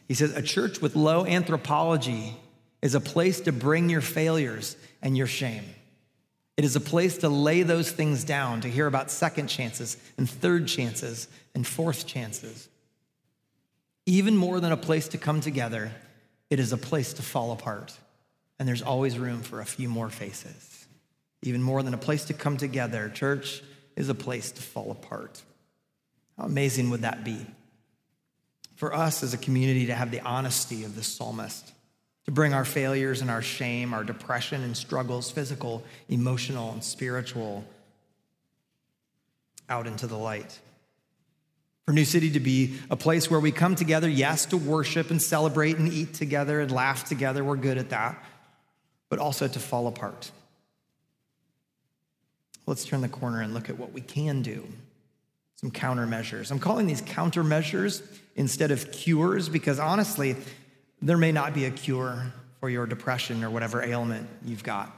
He 0.09 0.15
says, 0.15 0.35
A 0.35 0.43
church 0.43 0.81
with 0.81 0.97
low 0.97 1.25
anthropology 1.25 2.37
is 2.81 2.95
a 2.95 3.01
place 3.01 3.41
to 3.43 3.53
bring 3.53 3.89
your 3.89 4.01
failures 4.01 4.77
and 5.01 5.17
your 5.17 5.27
shame. 5.27 5.65
It 6.57 6.65
is 6.65 6.77
a 6.77 6.81
place 6.81 7.19
to 7.19 7.29
lay 7.29 7.63
those 7.63 7.91
things 7.91 8.25
down, 8.25 8.61
to 8.61 8.69
hear 8.69 8.87
about 8.87 9.11
second 9.11 9.47
chances 9.49 9.97
and 10.19 10.29
third 10.29 10.67
chances 10.67 11.29
and 11.55 11.67
fourth 11.67 12.07
chances. 12.07 12.69
Even 14.05 14.37
more 14.37 14.61
than 14.61 14.73
a 14.73 14.77
place 14.77 15.09
to 15.09 15.19
come 15.19 15.41
together, 15.41 15.93
it 16.51 16.61
is 16.61 16.73
a 16.73 16.77
place 16.77 17.15
to 17.15 17.23
fall 17.23 17.53
apart 17.53 17.97
and 18.63 18.69
there's 18.69 18.83
always 18.83 19.19
room 19.19 19.41
for 19.41 19.61
a 19.61 19.67
few 19.67 19.89
more 19.89 20.09
faces. 20.09 20.87
Even 21.43 21.61
more 21.61 21.83
than 21.83 21.95
a 21.95 21.99
place 21.99 22.27
to 22.27 22.33
come 22.33 22.57
together, 22.57 23.09
church 23.09 23.61
is 23.97 24.09
a 24.09 24.15
place 24.15 24.53
to 24.53 24.63
fall 24.63 24.93
apart. 24.93 25.43
How 26.39 26.45
amazing 26.45 26.91
would 26.91 27.03
that 27.03 27.25
be? 27.25 27.47
for 28.83 28.93
us 28.93 29.23
as 29.23 29.33
a 29.33 29.39
community 29.39 29.87
to 29.87 29.95
have 29.95 30.11
the 30.11 30.19
honesty 30.23 30.83
of 30.83 30.97
the 30.97 31.05
psalmist, 31.05 31.73
to 32.25 32.33
bring 32.33 32.53
our 32.53 32.65
failures 32.65 33.21
and 33.21 33.31
our 33.31 33.41
shame, 33.41 33.95
our 33.95 34.03
depression 34.03 34.61
and 34.65 34.77
struggles, 34.77 35.31
physical, 35.31 35.85
emotional, 36.09 36.73
and 36.73 36.83
spiritual, 36.83 37.65
out 39.69 39.87
into 39.87 40.09
the 40.09 40.19
light. 40.19 40.59
For 41.87 41.93
New 41.93 42.05
City 42.05 42.33
to 42.33 42.41
be 42.41 42.77
a 42.91 42.97
place 42.97 43.31
where 43.31 43.39
we 43.39 43.53
come 43.53 43.77
together, 43.77 44.09
yes, 44.09 44.47
to 44.47 44.57
worship 44.57 45.13
and 45.13 45.23
celebrate 45.23 45.77
and 45.77 45.93
eat 45.93 46.15
together 46.15 46.59
and 46.59 46.73
laugh 46.73 47.05
together. 47.05 47.45
We're 47.45 47.55
good 47.55 47.79
at 47.79 47.91
that. 47.91 48.21
But 49.09 49.21
also 49.21 49.47
to 49.47 49.61
fall 49.61 49.87
apart. 49.87 50.33
Let's 52.67 52.85
turn 52.85 53.01
the 53.01 53.09
corner 53.09 53.43
and 53.43 53.55
look 53.55 53.71
at 53.71 53.79
what 53.79 53.93
we 53.93 54.01
can 54.01 54.43
do. 54.43 54.67
Some 55.63 55.71
countermeasures. 55.71 56.51
I'm 56.51 56.59
calling 56.59 56.87
these 56.87 57.03
countermeasures 57.03 58.03
instead 58.37 58.71
of 58.71 58.93
cures 58.93 59.49
because 59.49 59.79
honestly, 59.79 60.37
there 61.01 61.17
may 61.17 61.33
not 61.33 61.55
be 61.55 61.65
a 61.65 61.71
cure 61.71 62.33
for 62.61 62.69
your 62.69 62.87
depression 62.87 63.43
or 63.45 63.51
whatever 63.51 63.83
ailment 63.83 64.29
you've 64.45 64.65
got. 64.65 64.95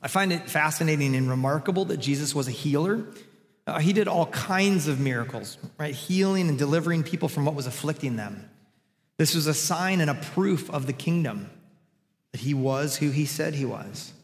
I 0.00 0.08
find 0.08 0.32
it 0.32 0.48
fascinating 0.48 1.16
and 1.16 1.28
remarkable 1.28 1.86
that 1.86 1.96
Jesus 1.96 2.34
was 2.34 2.48
a 2.48 2.52
healer 2.52 3.04
uh, 3.68 3.78
he 3.80 3.92
did 3.92 4.08
all 4.08 4.26
kinds 4.26 4.88
of 4.88 4.98
miracles, 4.98 5.58
right? 5.76 5.94
Healing 5.94 6.48
and 6.48 6.58
delivering 6.58 7.02
people 7.02 7.28
from 7.28 7.44
what 7.44 7.54
was 7.54 7.66
afflicting 7.66 8.16
them. 8.16 8.48
This 9.18 9.34
was 9.34 9.46
a 9.46 9.52
sign 9.52 10.00
and 10.00 10.08
a 10.08 10.14
proof 10.14 10.70
of 10.70 10.86
the 10.86 10.94
kingdom 10.94 11.50
that 12.32 12.40
he 12.40 12.54
was 12.54 12.96
who 12.96 13.10
he 13.10 13.26
said 13.26 13.54
he 13.54 13.66
was. 13.66 14.14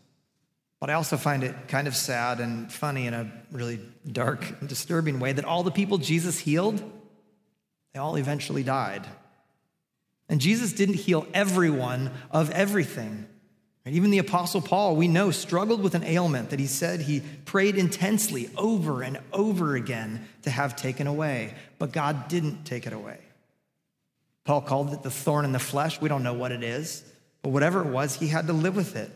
But 0.85 0.91
I 0.91 0.97
also 0.97 1.17
find 1.17 1.43
it 1.43 1.55
kind 1.69 1.89
of 1.89 1.97
sad 1.97 2.41
and 2.41 2.71
funny 2.71 3.07
in 3.07 3.15
a 3.15 3.33
really 3.51 3.81
dark 4.07 4.45
and 4.61 4.69
disturbing 4.69 5.19
way 5.19 5.33
that 5.33 5.47
all 5.47 5.63
the 5.63 5.71
people 5.71 5.97
Jesus 5.97 6.39
healed, 6.39 6.77
they 7.95 8.01
all 8.01 8.17
eventually 8.17 8.63
died. 8.63 9.07
And 10.29 10.43
Jesus 10.43 10.75
didn't 10.75 10.97
heal 10.97 11.27
everyone 11.33 12.11
of 12.31 12.51
everything. 12.51 13.27
Even 13.87 14.11
the 14.11 14.19
Apostle 14.19 14.61
Paul, 14.61 14.95
we 14.95 15.09
know, 15.09 15.31
struggled 15.31 15.83
with 15.83 15.95
an 15.95 16.05
ailment 16.05 16.51
that 16.51 16.61
he 16.61 16.67
said 16.67 17.01
he 17.01 17.23
prayed 17.47 17.77
intensely 17.77 18.51
over 18.55 19.01
and 19.01 19.19
over 19.33 19.77
again 19.77 20.29
to 20.43 20.51
have 20.51 20.77
taken 20.77 21.07
away, 21.07 21.55
but 21.79 21.93
God 21.93 22.29
didn't 22.29 22.67
take 22.67 22.87
it 22.87 22.93
away. 22.93 23.21
Paul 24.45 24.61
called 24.61 24.93
it 24.93 25.03
the 25.03 25.09
thorn 25.09 25.47
in 25.47 25.53
the 25.53 25.59
flesh. 25.59 25.99
We 26.03 26.11
don't 26.11 26.23
know 26.23 26.35
what 26.35 26.53
it 26.53 26.63
is, 26.63 27.11
but 27.41 27.55
whatever 27.55 27.81
it 27.81 27.89
was, 27.89 28.17
he 28.17 28.29
had 28.29 28.49
to 28.49 28.53
live 28.53 28.77
with 28.77 28.97
it. 28.97 29.11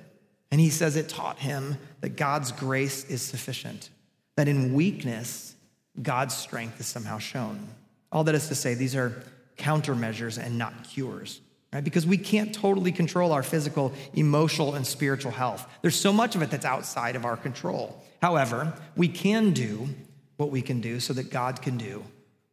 And 0.50 0.60
he 0.60 0.70
says 0.70 0.96
it 0.96 1.08
taught 1.08 1.38
him 1.38 1.76
that 2.00 2.10
God's 2.10 2.52
grace 2.52 3.04
is 3.04 3.22
sufficient, 3.22 3.90
that 4.36 4.48
in 4.48 4.72
weakness, 4.72 5.54
God's 6.00 6.36
strength 6.36 6.80
is 6.80 6.86
somehow 6.86 7.18
shown. 7.18 7.68
All 8.10 8.24
that 8.24 8.34
is 8.34 8.48
to 8.48 8.54
say, 8.54 8.74
these 8.74 8.96
are 8.96 9.22
countermeasures 9.58 10.42
and 10.42 10.56
not 10.56 10.84
cures 10.84 11.40
right? 11.72 11.84
Because 11.84 12.06
we 12.06 12.18
can't 12.18 12.54
totally 12.54 12.92
control 12.92 13.32
our 13.32 13.42
physical, 13.42 13.92
emotional, 14.14 14.74
and 14.74 14.86
spiritual 14.86 15.32
health. 15.32 15.68
There's 15.82 15.98
so 15.98 16.12
much 16.12 16.34
of 16.34 16.42
it 16.42 16.50
that's 16.50 16.64
outside 16.64 17.16
of 17.16 17.24
our 17.24 17.36
control. 17.36 18.02
However, 18.22 18.72
we 18.96 19.08
can 19.08 19.52
do 19.52 19.88
what 20.36 20.50
we 20.50 20.62
can 20.62 20.80
do 20.80 21.00
so 21.00 21.12
that 21.14 21.30
God 21.30 21.60
can 21.62 21.76
do 21.76 22.04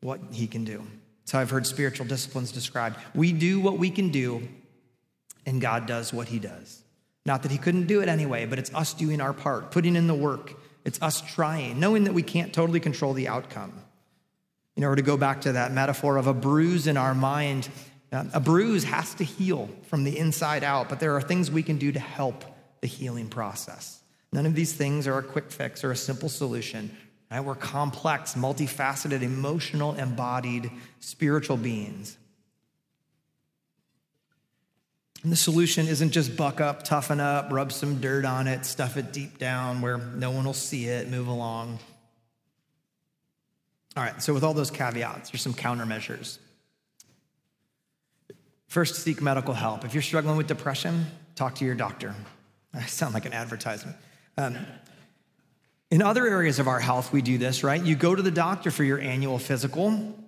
what 0.01 0.19
he 0.31 0.47
can 0.47 0.63
do. 0.63 0.86
So 1.25 1.39
I've 1.39 1.49
heard 1.49 1.65
spiritual 1.65 2.05
disciplines 2.05 2.51
described. 2.51 2.97
We 3.15 3.31
do 3.31 3.60
what 3.60 3.79
we 3.79 3.89
can 3.89 4.10
do, 4.10 4.47
and 5.45 5.60
God 5.60 5.88
does 5.88 6.13
what 6.13 6.27
he 6.27 6.39
does. 6.39 6.81
Not 7.25 7.43
that 7.43 7.51
he 7.51 7.57
couldn't 7.57 7.88
do 7.88 8.01
it 8.01 8.09
anyway, 8.09 8.45
but 8.45 8.59
it's 8.59 8.73
us 8.73 8.93
doing 8.93 9.19
our 9.21 9.33
part, 9.33 9.71
putting 9.71 9.95
in 9.95 10.07
the 10.07 10.13
work. 10.13 10.53
It's 10.83 11.01
us 11.01 11.21
trying, 11.21 11.79
knowing 11.79 12.03
that 12.03 12.13
we 12.13 12.21
can't 12.21 12.53
totally 12.53 12.79
control 12.79 13.13
the 13.13 13.27
outcome. 13.27 13.73
You 14.75 14.81
know, 14.81 14.89
or 14.89 14.95
to 14.95 15.01
go 15.01 15.17
back 15.17 15.41
to 15.41 15.53
that 15.53 15.71
metaphor 15.71 16.17
of 16.17 16.27
a 16.27 16.33
bruise 16.33 16.85
in 16.85 16.97
our 16.97 17.15
mind 17.15 17.69
um, 18.15 18.29
a 18.33 18.39
bruise 18.39 18.85
has 18.85 19.13
to 19.15 19.25
heal 19.25 19.69
from 19.88 20.03
the 20.03 20.17
inside 20.17 20.63
out, 20.63 20.88
but 20.88 20.99
there 20.99 21.15
are 21.15 21.21
things 21.21 21.51
we 21.51 21.63
can 21.63 21.77
do 21.77 21.91
to 21.91 21.99
help 21.99 22.45
the 22.79 22.88
healing 22.88 23.27
process. 23.27 24.01
None 24.31 24.45
of 24.45 24.55
these 24.55 24.71
things 24.73 25.07
are 25.07 25.17
a 25.17 25.23
quick 25.23 25.51
fix 25.51 25.83
or 25.83 25.91
a 25.91 25.95
simple 25.97 26.29
solution. 26.29 26.95
Right? 27.31 27.41
We're 27.41 27.55
complex, 27.55 28.35
multifaceted, 28.35 29.21
emotional, 29.21 29.95
embodied, 29.95 30.71
spiritual 30.99 31.57
beings. 31.57 32.17
And 35.25 35.31
the 35.31 35.38
solution 35.38 35.88
isn't 35.88 36.11
just 36.11 36.38
buck 36.38 36.61
up, 36.61 36.83
toughen 36.83 37.19
up, 37.19 37.51
rub 37.51 37.71
some 37.71 37.99
dirt 37.99 38.25
on 38.25 38.45
it, 38.47 38.63
stuff 38.63 38.95
it 38.95 39.11
deep 39.11 39.39
down 39.39 39.81
where 39.81 39.97
no 39.97 40.29
one 40.29 40.45
will 40.45 40.53
see 40.53 40.85
it, 40.85 41.09
move 41.09 41.27
along. 41.27 41.79
All 43.97 44.03
right, 44.03 44.21
so 44.21 44.35
with 44.35 44.43
all 44.43 44.53
those 44.53 44.69
caveats, 44.69 45.31
here's 45.31 45.41
some 45.41 45.55
countermeasures. 45.55 46.38
First, 48.67 48.97
seek 48.97 49.19
medical 49.19 49.55
help. 49.55 49.83
If 49.83 49.95
you're 49.95 50.03
struggling 50.03 50.38
with 50.38 50.45
depression, 50.45 51.07
talk 51.33 51.55
to 51.55 51.65
your 51.65 51.73
doctor. 51.73 52.13
I 52.75 52.85
sound 52.85 53.15
like 53.15 53.25
an 53.25 53.33
advertisement. 53.33 53.97
Um, 54.38 54.55
in 55.89 56.03
other 56.03 56.27
areas 56.27 56.59
of 56.59 56.67
our 56.67 56.79
health, 56.79 57.11
we 57.11 57.23
do 57.23 57.39
this, 57.39 57.63
right? 57.63 57.83
You 57.83 57.95
go 57.95 58.13
to 58.13 58.21
the 58.21 58.29
doctor 58.29 58.69
for 58.69 58.83
your 58.83 58.99
annual 58.99 59.39
physical. 59.39 60.19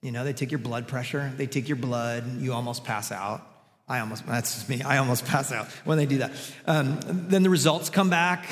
You 0.00 0.12
know, 0.12 0.24
they 0.24 0.32
take 0.32 0.50
your 0.50 0.60
blood 0.60 0.88
pressure, 0.88 1.30
they 1.36 1.46
take 1.46 1.68
your 1.68 1.76
blood, 1.76 2.40
you 2.40 2.54
almost 2.54 2.84
pass 2.84 3.12
out. 3.12 3.52
I 3.88 4.00
almost, 4.00 4.26
that's 4.26 4.54
just 4.54 4.68
me, 4.68 4.82
I 4.82 4.98
almost 4.98 5.24
pass 5.26 5.52
out 5.52 5.66
when 5.84 5.98
they 5.98 6.06
do 6.06 6.18
that. 6.18 6.32
Um, 6.66 6.98
then 7.04 7.42
the 7.42 7.50
results 7.50 7.90
come 7.90 8.10
back, 8.10 8.46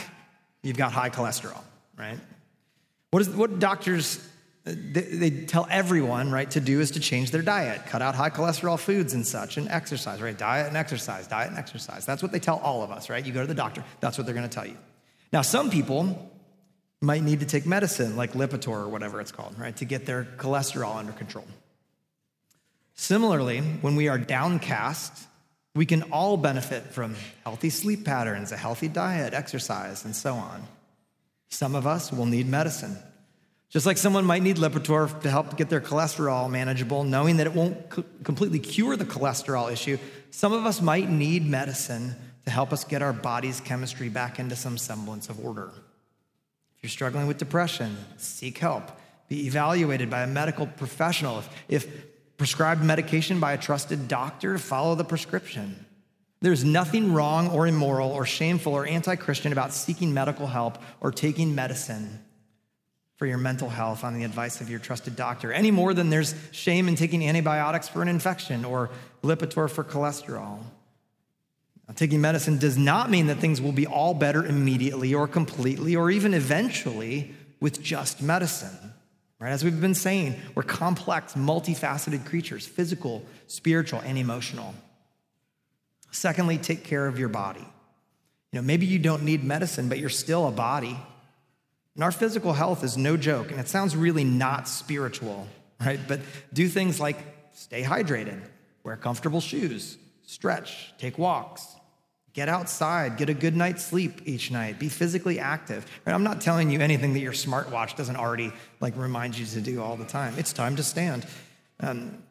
you've 0.63 0.77
got 0.77 0.93
high 0.93 1.11
cholesterol, 1.11 1.61
right? 1.99 2.19
What, 3.11 3.23
is, 3.23 3.29
what 3.31 3.59
doctors 3.59 4.25
they, 4.65 5.31
tell 5.31 5.67
everyone, 5.71 6.31
right, 6.31 6.51
to 6.53 6.61
do 6.61 6.81
is 6.81 6.93
to 6.93 7.01
change 7.01 7.31
their 7.31 7.43
diet, 7.43 7.85
cut 7.87 8.01
out 8.01 8.15
high 8.15 8.31
cholesterol 8.31 8.79
foods 8.79 9.13
and 9.13 9.27
such, 9.27 9.59
and 9.59 9.69
exercise, 9.69 10.23
right? 10.23 10.37
Diet 10.37 10.69
and 10.69 10.77
exercise, 10.77 11.27
diet 11.27 11.51
and 11.51 11.59
exercise. 11.59 12.07
That's 12.07 12.23
what 12.23 12.33
they 12.33 12.39
tell 12.39 12.59
all 12.59 12.83
of 12.83 12.91
us, 12.91 13.11
right? 13.11 13.25
You 13.25 13.33
go 13.33 13.43
to 13.43 13.47
the 13.47 13.55
doctor, 13.55 13.85
that's 14.01 14.17
what 14.17 14.27
they're 14.27 14.35
to 14.35 14.49
tell 14.49 14.67
you. 14.67 14.79
Now, 15.33 15.43
some 15.43 15.69
people 15.69 16.31
might 17.03 17.23
need 17.23 17.41
to 17.41 17.47
take 17.47 17.67
medicine 17.67 18.17
like 18.17 18.33
Lipitor 18.33 18.69
or 18.69 18.89
whatever 18.89 19.21
it's 19.21 19.33
called, 19.33 19.59
right, 19.59 19.77
to 19.77 19.85
get 19.85 20.07
their 20.07 20.25
cholesterol 20.39 20.97
under 20.97 21.13
control. 21.13 21.45
Similarly, 22.95 23.61
when 23.61 23.97
we 23.97 24.09
are 24.09 24.19
downcast, 24.19 25.27
we 25.75 25.87
can 25.87 26.03
all 26.13 26.37
benefit 26.37 26.85
from 26.85 27.17
healthy 27.43 27.71
sleep 27.71 28.05
patterns, 28.05 28.53
a 28.53 28.57
healthy 28.57 28.89
diet, 28.89 29.35
exercise, 29.35 30.05
and 30.05 30.15
so 30.15 30.35
on. 30.35 30.63
Some 31.49 31.75
of 31.75 31.87
us 31.87 32.13
will 32.13 32.27
need 32.27 32.49
medicine. 32.49 32.97
Just 33.71 33.87
like 33.87 33.99
someone 33.99 34.25
might 34.25 34.43
need 34.43 34.57
Lipitor 34.57 35.21
to 35.23 35.31
help 35.31 35.57
get 35.57 35.69
their 35.69 35.81
cholesterol 35.81 36.49
manageable, 36.49 37.03
knowing 37.03 37.39
that 37.39 37.49
it 37.49 37.55
won't 37.55 37.91
co- 37.91 38.05
completely 38.23 38.61
cure 38.61 38.97
the 38.97 39.05
cholesterol 39.05 39.73
issue, 39.73 39.99
some 40.31 40.53
of 40.53 40.65
us 40.65 40.81
might 40.81 41.11
need 41.11 41.45
medicine 41.45 42.15
to 42.45 42.51
help 42.51 42.73
us 42.73 42.85
get 42.85 43.03
our 43.03 43.13
body's 43.13 43.61
chemistry 43.61 44.09
back 44.09 44.39
into 44.39 44.55
some 44.55 44.79
semblance 44.79 45.29
of 45.29 45.45
order. 45.45 45.73
If 46.77 46.83
you're 46.83 46.91
struggling 46.91 47.27
with 47.27 47.39
depression, 47.39 47.97
seek 48.17 48.59
help. 48.59 48.93
Be 49.29 49.47
evaluated 49.47 50.09
by 50.09 50.23
a 50.23 50.27
medical 50.29 50.69
professional. 50.69 51.39
If, 51.39 51.49
if 51.69 52.14
prescribed 52.45 52.85
medication 52.85 53.41
by 53.41 53.55
a 53.55 53.57
trusted 53.57 54.07
doctor, 54.07 54.53
to 54.53 54.59
follow 54.59 54.95
the 54.95 55.03
prescription. 55.03 55.87
There's 56.43 56.63
nothing 56.63 57.15
wrong 57.15 57.49
or 57.49 57.67
immoral 57.67 58.11
or 58.11 58.27
shameful 58.27 58.75
or 58.75 58.87
anti 58.87 59.17
Christian 59.17 59.51
about 59.51 59.73
seeking 59.73 60.13
medical 60.13 60.47
help 60.47 60.77
or 61.01 61.11
taking 61.11 61.55
medicine 61.55 62.23
for 63.17 63.25
your 63.25 63.39
mental 63.39 63.71
health 63.71 64.05
on 64.05 64.13
the 64.13 64.25
advice 64.25 64.61
of 64.61 64.69
your 64.69 64.79
trusted 64.79 65.17
doctor, 65.17 65.55
any 65.55 65.71
more 65.71 65.95
than 65.95 66.11
there's 66.11 66.35
shame 66.51 66.87
in 66.87 66.97
taking 66.97 67.27
antibiotics 67.27 67.89
for 67.89 68.03
an 68.03 68.09
infection 68.09 68.67
or 68.67 68.91
Lipitor 69.23 69.71
for 69.71 69.83
cholesterol. 69.83 70.59
Now, 71.89 71.95
taking 71.95 72.21
medicine 72.21 72.59
does 72.59 72.77
not 72.77 73.09
mean 73.09 73.29
that 73.29 73.39
things 73.39 73.63
will 73.63 73.73
be 73.73 73.87
all 73.87 74.13
better 74.13 74.45
immediately 74.45 75.15
or 75.15 75.27
completely 75.27 75.97
or 75.97 76.11
even 76.11 76.35
eventually 76.35 77.33
with 77.59 77.83
just 77.83 78.21
medicine. 78.21 78.93
Right? 79.45 79.53
As 79.53 79.63
we've 79.63 79.79
been 79.79 79.95
saying, 79.95 80.41
we're 80.55 80.63
complex, 80.63 81.35
multifaceted 81.35 82.25
creatures 82.25 82.67
physical, 82.67 83.23
spiritual, 83.47 84.01
and 84.01 84.17
emotional. 84.17 84.75
Secondly, 86.11 86.57
take 86.57 86.83
care 86.83 87.07
of 87.07 87.19
your 87.19 87.29
body. 87.29 87.61
You 87.61 88.59
know, 88.59 88.63
maybe 88.63 88.87
you 88.87 88.99
don't 88.99 89.23
need 89.23 89.45
medicine, 89.45 89.91
but 89.91 89.99
you're 89.99 90.09
still 90.09 90.49
a 90.49 90.51
body. 90.51 90.99
And 91.95 92.03
our 92.03 92.11
physical 92.11 92.55
health 92.55 92.83
is 92.83 92.97
no 92.97 93.19
joke, 93.19 93.51
and 93.51 93.61
it 93.61 93.69
sounds 93.69 93.95
really 93.95 94.25
not 94.25 94.67
spiritual, 94.67 95.47
right? 95.79 96.01
But 96.09 96.21
do 96.55 96.67
things 96.67 96.99
like 96.99 97.19
stay 97.53 97.83
hydrated, 97.83 98.41
wear 98.83 98.97
comfortable 98.97 99.43
shoes, 99.43 99.99
stretch, 100.23 100.95
take 100.97 101.19
walks, 101.19 101.67
get 102.35 102.49
outside, 102.49 103.17
get 103.17 103.31
a 103.31 103.35
good 103.35 103.57
night's 103.57 103.85
sleep 103.85 104.21
each 104.27 104.51
night, 104.51 104.79
be 104.79 104.89
physically 104.89 105.39
active. 105.39 105.87
Right? 106.05 106.13
I'm 106.13 106.25
not 106.25 106.41
telling 106.41 106.71
you 106.71 106.81
anything 106.81 107.15
that 107.15 107.21
your 107.21 107.33
smartwatch 107.33 107.97
doesn't 107.97 108.17
already 108.17 108.53
like 108.81 108.97
remind 108.97 109.39
you 109.39 109.47
to 109.47 109.61
do 109.61 109.81
all 109.81 109.97
the 109.97 110.05
time. 110.05 110.35
It's 110.37 110.53
time 110.53 110.77
to 110.77 110.83
stand. 110.83 111.25
Um, 111.81 112.23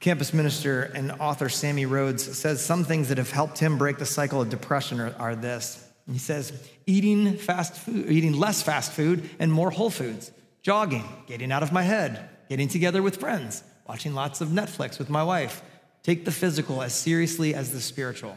campus 0.00 0.32
minister 0.32 0.82
and 0.82 1.12
author 1.12 1.48
Sammy 1.48 1.86
Rhodes 1.86 2.36
says 2.36 2.64
some 2.64 2.82
things 2.82 3.10
that 3.10 3.18
have 3.18 3.30
helped 3.30 3.58
him 3.58 3.78
break 3.78 3.98
the 3.98 4.06
cycle 4.06 4.40
of 4.40 4.48
depression 4.48 5.00
are, 5.00 5.14
are 5.18 5.36
this. 5.36 5.86
He 6.10 6.18
says, 6.18 6.52
eating 6.86 7.36
fast 7.36 7.74
food, 7.74 8.10
eating 8.10 8.32
less 8.32 8.62
fast 8.62 8.92
food 8.92 9.28
and 9.38 9.52
more 9.52 9.70
whole 9.70 9.90
foods, 9.90 10.32
jogging, 10.62 11.04
getting 11.26 11.52
out 11.52 11.62
of 11.62 11.72
my 11.72 11.82
head, 11.82 12.28
getting 12.48 12.68
together 12.68 13.02
with 13.02 13.16
friends, 13.16 13.62
watching 13.86 14.14
lots 14.14 14.40
of 14.40 14.48
Netflix 14.48 14.98
with 14.98 15.08
my 15.08 15.22
wife. 15.22 15.62
Take 16.02 16.26
the 16.26 16.30
physical 16.30 16.82
as 16.82 16.94
seriously 16.94 17.54
as 17.54 17.72
the 17.72 17.80
spiritual. 17.80 18.36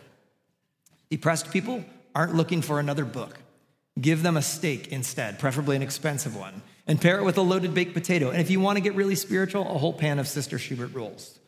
Depressed 1.09 1.51
people 1.51 1.83
aren't 2.13 2.35
looking 2.35 2.61
for 2.61 2.79
another 2.79 3.05
book. 3.05 3.37
Give 3.99 4.21
them 4.21 4.37
a 4.37 4.41
steak 4.41 4.89
instead, 4.89 5.39
preferably 5.39 5.75
an 5.75 5.81
expensive 5.81 6.35
one, 6.35 6.61
and 6.85 7.01
pair 7.01 7.17
it 7.17 7.23
with 7.23 7.37
a 7.37 7.41
loaded 7.41 7.73
baked 7.73 7.93
potato. 7.93 8.29
And 8.29 8.39
if 8.39 8.51
you 8.51 8.59
want 8.59 8.77
to 8.77 8.81
get 8.81 8.95
really 8.95 9.15
spiritual, 9.15 9.61
a 9.61 9.77
whole 9.77 9.93
pan 9.93 10.19
of 10.19 10.27
Sister 10.27 10.59
Schubert 10.59 10.93
rolls. 10.93 11.39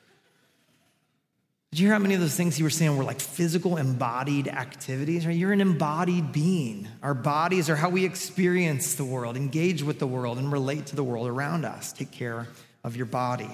Did 1.72 1.82
you 1.82 1.88
hear 1.88 1.94
how 1.94 2.00
many 2.00 2.16
of 2.16 2.20
those 2.20 2.36
things 2.36 2.58
you 2.58 2.66
were 2.66 2.72
saying 2.72 2.98
were 2.98 3.04
like 3.04 3.20
physical 3.20 3.78
embodied 3.78 4.48
activities? 4.48 5.24
You're 5.26 5.52
an 5.52 5.62
embodied 5.62 6.32
being. 6.32 6.88
Our 7.04 7.14
bodies 7.14 7.70
are 7.70 7.76
how 7.76 7.90
we 7.90 8.06
experience 8.06 8.96
the 8.96 9.06
world, 9.06 9.38
engage 9.38 9.84
with 9.84 10.00
the 10.00 10.08
world, 10.08 10.40
and 10.40 10.52
relate 10.52 10.88
to 10.88 10.96
the 10.96 11.04
world 11.04 11.28
around 11.28 11.66
us. 11.66 11.94
Take 11.94 12.10
care 12.10 12.48
of 12.84 12.96
your 12.96 13.06
body. 13.06 13.50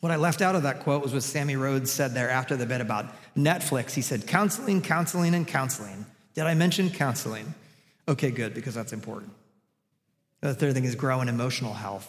What 0.00 0.12
I 0.12 0.16
left 0.16 0.42
out 0.42 0.54
of 0.54 0.62
that 0.62 0.80
quote 0.80 1.02
was 1.02 1.12
what 1.12 1.24
Sammy 1.24 1.56
Rhodes 1.56 1.90
said 1.90 2.14
there 2.14 2.30
after 2.30 2.56
the 2.56 2.66
bit 2.66 2.80
about 2.80 3.06
Netflix. 3.36 3.92
He 3.92 4.02
said, 4.02 4.26
counseling, 4.26 4.80
counseling, 4.80 5.34
and 5.34 5.46
counseling. 5.46 6.06
Did 6.34 6.44
I 6.44 6.54
mention 6.54 6.88
counseling? 6.90 7.52
Okay, 8.06 8.30
good, 8.30 8.54
because 8.54 8.74
that's 8.74 8.92
important. 8.92 9.32
The 10.40 10.54
third 10.54 10.74
thing 10.74 10.84
is 10.84 10.94
grow 10.94 11.20
in 11.20 11.28
emotional 11.28 11.74
health. 11.74 12.08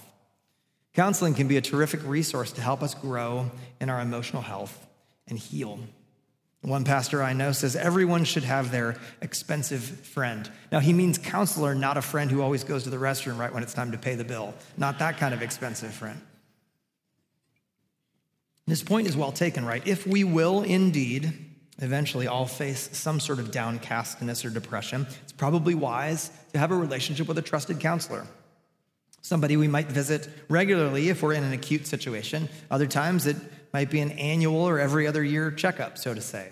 Counseling 0.93 1.33
can 1.33 1.47
be 1.47 1.57
a 1.57 1.61
terrific 1.61 2.01
resource 2.05 2.51
to 2.53 2.61
help 2.61 2.83
us 2.83 2.93
grow 2.93 3.49
in 3.81 3.89
our 3.89 3.99
emotional 3.99 4.43
health 4.43 4.85
and 5.27 5.39
heal. 5.39 5.79
One 6.61 6.83
pastor 6.83 7.23
I 7.23 7.33
know 7.33 7.53
says 7.53 7.75
everyone 7.75 8.25
should 8.25 8.43
have 8.43 8.69
their 8.69 8.97
expensive 9.21 9.81
friend. 9.81 10.49
Now, 10.71 10.79
he 10.79 10.91
means 10.91 11.17
counselor, 11.17 11.73
not 11.73 11.95
a 11.95 12.01
friend 12.01 12.29
who 12.29 12.41
always 12.41 12.63
goes 12.63 12.83
to 12.83 12.89
the 12.89 12.97
restroom 12.97 13.37
right 13.37 13.53
when 13.53 13.63
it's 13.63 13.73
time 13.73 13.93
to 13.93 13.97
pay 13.97 14.15
the 14.15 14.25
bill. 14.25 14.53
Not 14.77 14.99
that 14.99 15.17
kind 15.17 15.33
of 15.33 15.41
expensive 15.41 15.93
friend. 15.93 16.19
His 18.69 18.83
point 18.83 19.07
is 19.07 19.17
well 19.17 19.31
taken, 19.31 19.65
right? 19.65 19.85
If 19.87 20.05
we 20.05 20.23
will 20.23 20.61
indeed 20.61 21.33
eventually 21.79 22.27
all 22.27 22.45
face 22.45 22.89
some 22.95 23.19
sort 23.19 23.39
of 23.39 23.51
downcastness 23.51 24.45
or 24.45 24.51
depression, 24.51 25.07
it's 25.23 25.31
probably 25.31 25.73
wise 25.73 26.29
to 26.53 26.59
have 26.59 26.71
a 26.71 26.75
relationship 26.75 27.27
with 27.27 27.37
a 27.39 27.41
trusted 27.41 27.79
counselor. 27.79 28.27
Somebody 29.21 29.57
we 29.57 29.67
might 29.67 29.87
visit 29.87 30.29
regularly 30.49 31.09
if 31.09 31.23
we're 31.23 31.33
in 31.33 31.43
an 31.43 31.51
acute 31.51 31.87
situation. 31.87 32.47
Other 32.69 32.85
times 32.85 33.25
it 33.25 33.37
might 33.73 33.89
be 33.89 34.01
an 34.01 34.11
annual 34.11 34.67
or 34.67 34.79
every 34.79 35.07
other 35.07 35.23
year 35.23 35.51
checkup, 35.51 35.97
so 35.97 36.13
to 36.13 36.21
say. 36.21 36.51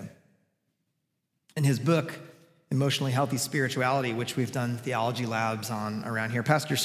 In 1.56 1.64
his 1.64 1.80
book, 1.80 2.14
Emotionally 2.72 3.12
Healthy 3.12 3.38
Spirituality, 3.38 4.14
which 4.14 4.36
we've 4.36 4.52
done 4.52 4.78
theology 4.78 5.26
labs 5.26 5.70
on 5.70 6.04
around 6.04 6.32
here, 6.32 6.44
Pastor 6.44 6.76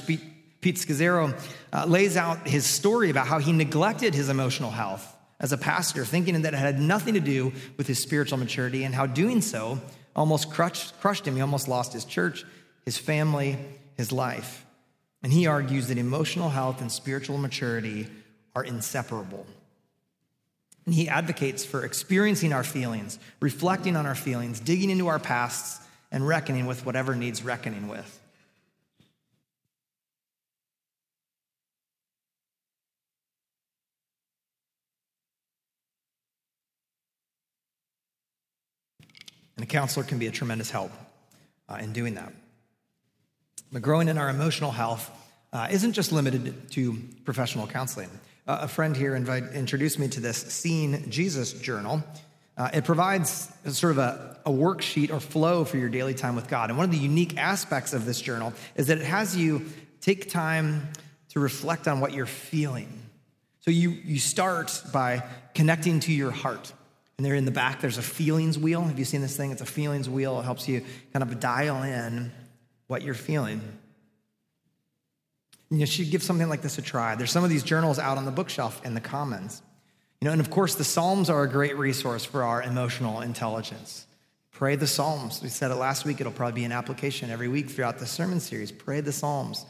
Pete 0.60 0.76
Scazzero 0.76 1.38
uh, 1.72 1.84
lays 1.86 2.16
out 2.16 2.46
his 2.46 2.64
story 2.64 3.10
about 3.10 3.26
how 3.26 3.38
he 3.38 3.52
neglected 3.52 4.14
his 4.14 4.28
emotional 4.28 4.70
health 4.70 5.11
as 5.42 5.52
a 5.52 5.58
pastor, 5.58 6.04
thinking 6.04 6.40
that 6.42 6.54
it 6.54 6.56
had 6.56 6.80
nothing 6.80 7.14
to 7.14 7.20
do 7.20 7.52
with 7.76 7.86
his 7.86 7.98
spiritual 7.98 8.38
maturity, 8.38 8.84
and 8.84 8.94
how 8.94 9.04
doing 9.04 9.42
so 9.42 9.80
almost 10.16 10.50
crushed, 10.50 10.98
crushed 11.00 11.26
him. 11.26 11.34
He 11.34 11.42
almost 11.42 11.68
lost 11.68 11.92
his 11.92 12.04
church, 12.04 12.44
his 12.84 12.96
family, 12.96 13.58
his 13.96 14.12
life. 14.12 14.64
And 15.22 15.32
he 15.32 15.46
argues 15.46 15.88
that 15.88 15.98
emotional 15.98 16.48
health 16.48 16.80
and 16.80 16.90
spiritual 16.90 17.38
maturity 17.38 18.08
are 18.54 18.64
inseparable. 18.64 19.44
And 20.86 20.94
he 20.94 21.08
advocates 21.08 21.64
for 21.64 21.84
experiencing 21.84 22.52
our 22.52 22.64
feelings, 22.64 23.18
reflecting 23.40 23.96
on 23.96 24.06
our 24.06 24.14
feelings, 24.14 24.60
digging 24.60 24.90
into 24.90 25.08
our 25.08 25.18
pasts, 25.18 25.84
and 26.10 26.26
reckoning 26.26 26.66
with 26.66 26.84
whatever 26.84 27.14
needs 27.14 27.42
reckoning 27.42 27.88
with. 27.88 28.20
And 39.56 39.64
a 39.64 39.66
counselor 39.66 40.04
can 40.04 40.18
be 40.18 40.26
a 40.26 40.30
tremendous 40.30 40.70
help 40.70 40.92
uh, 41.68 41.76
in 41.76 41.92
doing 41.92 42.14
that. 42.14 42.32
But 43.72 43.82
growing 43.82 44.08
in 44.08 44.18
our 44.18 44.28
emotional 44.28 44.70
health 44.70 45.10
uh, 45.52 45.68
isn't 45.70 45.92
just 45.92 46.12
limited 46.12 46.70
to 46.72 46.98
professional 47.24 47.66
counseling. 47.66 48.10
Uh, 48.46 48.60
a 48.62 48.68
friend 48.68 48.96
here 48.96 49.14
invite, 49.14 49.44
introduced 49.52 49.98
me 49.98 50.08
to 50.08 50.20
this 50.20 50.36
Seeing 50.36 51.10
Jesus 51.10 51.52
journal. 51.52 52.02
Uh, 52.56 52.70
it 52.74 52.84
provides 52.84 53.50
sort 53.66 53.92
of 53.92 53.98
a, 53.98 54.36
a 54.44 54.50
worksheet 54.50 55.10
or 55.10 55.20
flow 55.20 55.64
for 55.64 55.78
your 55.78 55.88
daily 55.88 56.14
time 56.14 56.36
with 56.36 56.48
God. 56.48 56.68
And 56.68 56.76
one 56.76 56.84
of 56.84 56.90
the 56.90 56.98
unique 56.98 57.38
aspects 57.38 57.92
of 57.92 58.04
this 58.04 58.20
journal 58.20 58.52
is 58.74 58.88
that 58.88 58.98
it 58.98 59.04
has 59.04 59.36
you 59.36 59.66
take 60.00 60.30
time 60.30 60.88
to 61.30 61.40
reflect 61.40 61.88
on 61.88 62.00
what 62.00 62.12
you're 62.12 62.26
feeling. 62.26 62.88
So 63.60 63.70
you, 63.70 63.90
you 63.90 64.18
start 64.18 64.82
by 64.92 65.22
connecting 65.54 66.00
to 66.00 66.12
your 66.12 66.30
heart. 66.30 66.72
And 67.22 67.26
there 67.28 67.36
in 67.36 67.44
the 67.44 67.52
back, 67.52 67.80
there's 67.80 67.98
a 67.98 68.02
feelings 68.02 68.58
wheel. 68.58 68.80
Have 68.82 68.98
you 68.98 69.04
seen 69.04 69.20
this 69.20 69.36
thing? 69.36 69.52
It's 69.52 69.62
a 69.62 69.64
feelings 69.64 70.10
wheel. 70.10 70.40
It 70.40 70.42
helps 70.42 70.66
you 70.66 70.84
kind 71.12 71.22
of 71.22 71.38
dial 71.38 71.84
in 71.84 72.32
what 72.88 73.02
you're 73.02 73.14
feeling. 73.14 73.62
You 75.70 75.86
should 75.86 76.10
give 76.10 76.20
something 76.20 76.48
like 76.48 76.62
this 76.62 76.78
a 76.78 76.82
try. 76.82 77.14
There's 77.14 77.30
some 77.30 77.44
of 77.44 77.50
these 77.50 77.62
journals 77.62 78.00
out 78.00 78.18
on 78.18 78.24
the 78.24 78.32
bookshelf 78.32 78.84
in 78.84 78.94
the 78.94 79.00
Commons. 79.00 79.62
You 80.20 80.24
know, 80.24 80.32
and 80.32 80.40
of 80.40 80.50
course, 80.50 80.74
the 80.74 80.82
Psalms 80.82 81.30
are 81.30 81.44
a 81.44 81.48
great 81.48 81.78
resource 81.78 82.24
for 82.24 82.42
our 82.42 82.60
emotional 82.60 83.20
intelligence. 83.20 84.04
Pray 84.50 84.74
the 84.74 84.88
Psalms. 84.88 85.40
We 85.44 85.48
said 85.48 85.70
it 85.70 85.76
last 85.76 86.04
week. 86.04 86.20
It'll 86.20 86.32
probably 86.32 86.62
be 86.62 86.64
an 86.64 86.72
application 86.72 87.30
every 87.30 87.46
week 87.46 87.70
throughout 87.70 88.00
the 88.00 88.06
sermon 88.06 88.40
series. 88.40 88.72
Pray 88.72 89.00
the 89.00 89.12
Psalms. 89.12 89.64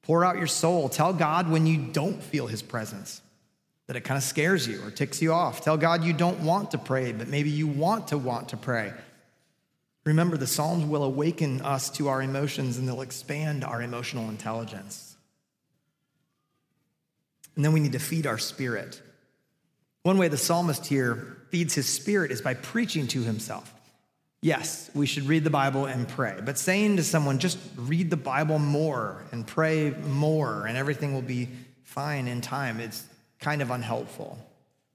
Pour 0.00 0.24
out 0.24 0.38
your 0.38 0.46
soul. 0.46 0.88
Tell 0.88 1.12
God 1.12 1.50
when 1.50 1.66
you 1.66 1.76
don't 1.92 2.22
feel 2.22 2.46
his 2.46 2.62
presence 2.62 3.20
that 3.88 3.96
it 3.96 4.02
kind 4.02 4.16
of 4.16 4.22
scares 4.22 4.68
you 4.68 4.80
or 4.84 4.90
ticks 4.90 5.20
you 5.20 5.32
off. 5.32 5.62
Tell 5.62 5.76
God 5.76 6.04
you 6.04 6.12
don't 6.12 6.40
want 6.40 6.70
to 6.70 6.78
pray, 6.78 7.10
but 7.12 7.26
maybe 7.26 7.50
you 7.50 7.66
want 7.66 8.08
to 8.08 8.18
want 8.18 8.50
to 8.50 8.56
pray. 8.56 8.92
Remember, 10.04 10.36
the 10.36 10.46
Psalms 10.46 10.84
will 10.84 11.02
awaken 11.02 11.62
us 11.62 11.90
to 11.90 12.08
our 12.08 12.22
emotions 12.22 12.78
and 12.78 12.86
they'll 12.86 13.00
expand 13.00 13.64
our 13.64 13.82
emotional 13.82 14.28
intelligence. 14.28 15.16
And 17.56 17.64
then 17.64 17.72
we 17.72 17.80
need 17.80 17.92
to 17.92 17.98
feed 17.98 18.26
our 18.26 18.38
spirit. 18.38 19.02
One 20.02 20.18
way 20.18 20.28
the 20.28 20.36
psalmist 20.36 20.86
here 20.86 21.38
feeds 21.50 21.74
his 21.74 21.88
spirit 21.88 22.30
is 22.30 22.40
by 22.40 22.54
preaching 22.54 23.08
to 23.08 23.22
himself. 23.22 23.74
Yes, 24.40 24.88
we 24.94 25.06
should 25.06 25.24
read 25.24 25.42
the 25.42 25.50
Bible 25.50 25.86
and 25.86 26.06
pray, 26.06 26.38
but 26.44 26.56
saying 26.56 26.98
to 26.98 27.02
someone, 27.02 27.40
just 27.40 27.58
read 27.76 28.10
the 28.10 28.16
Bible 28.16 28.60
more 28.60 29.24
and 29.32 29.44
pray 29.44 29.90
more, 29.90 30.66
and 30.66 30.76
everything 30.76 31.12
will 31.12 31.22
be 31.22 31.48
fine 31.82 32.28
in 32.28 32.40
time, 32.40 32.78
it's 32.78 33.04
kind 33.40 33.62
of 33.62 33.70
unhelpful. 33.70 34.38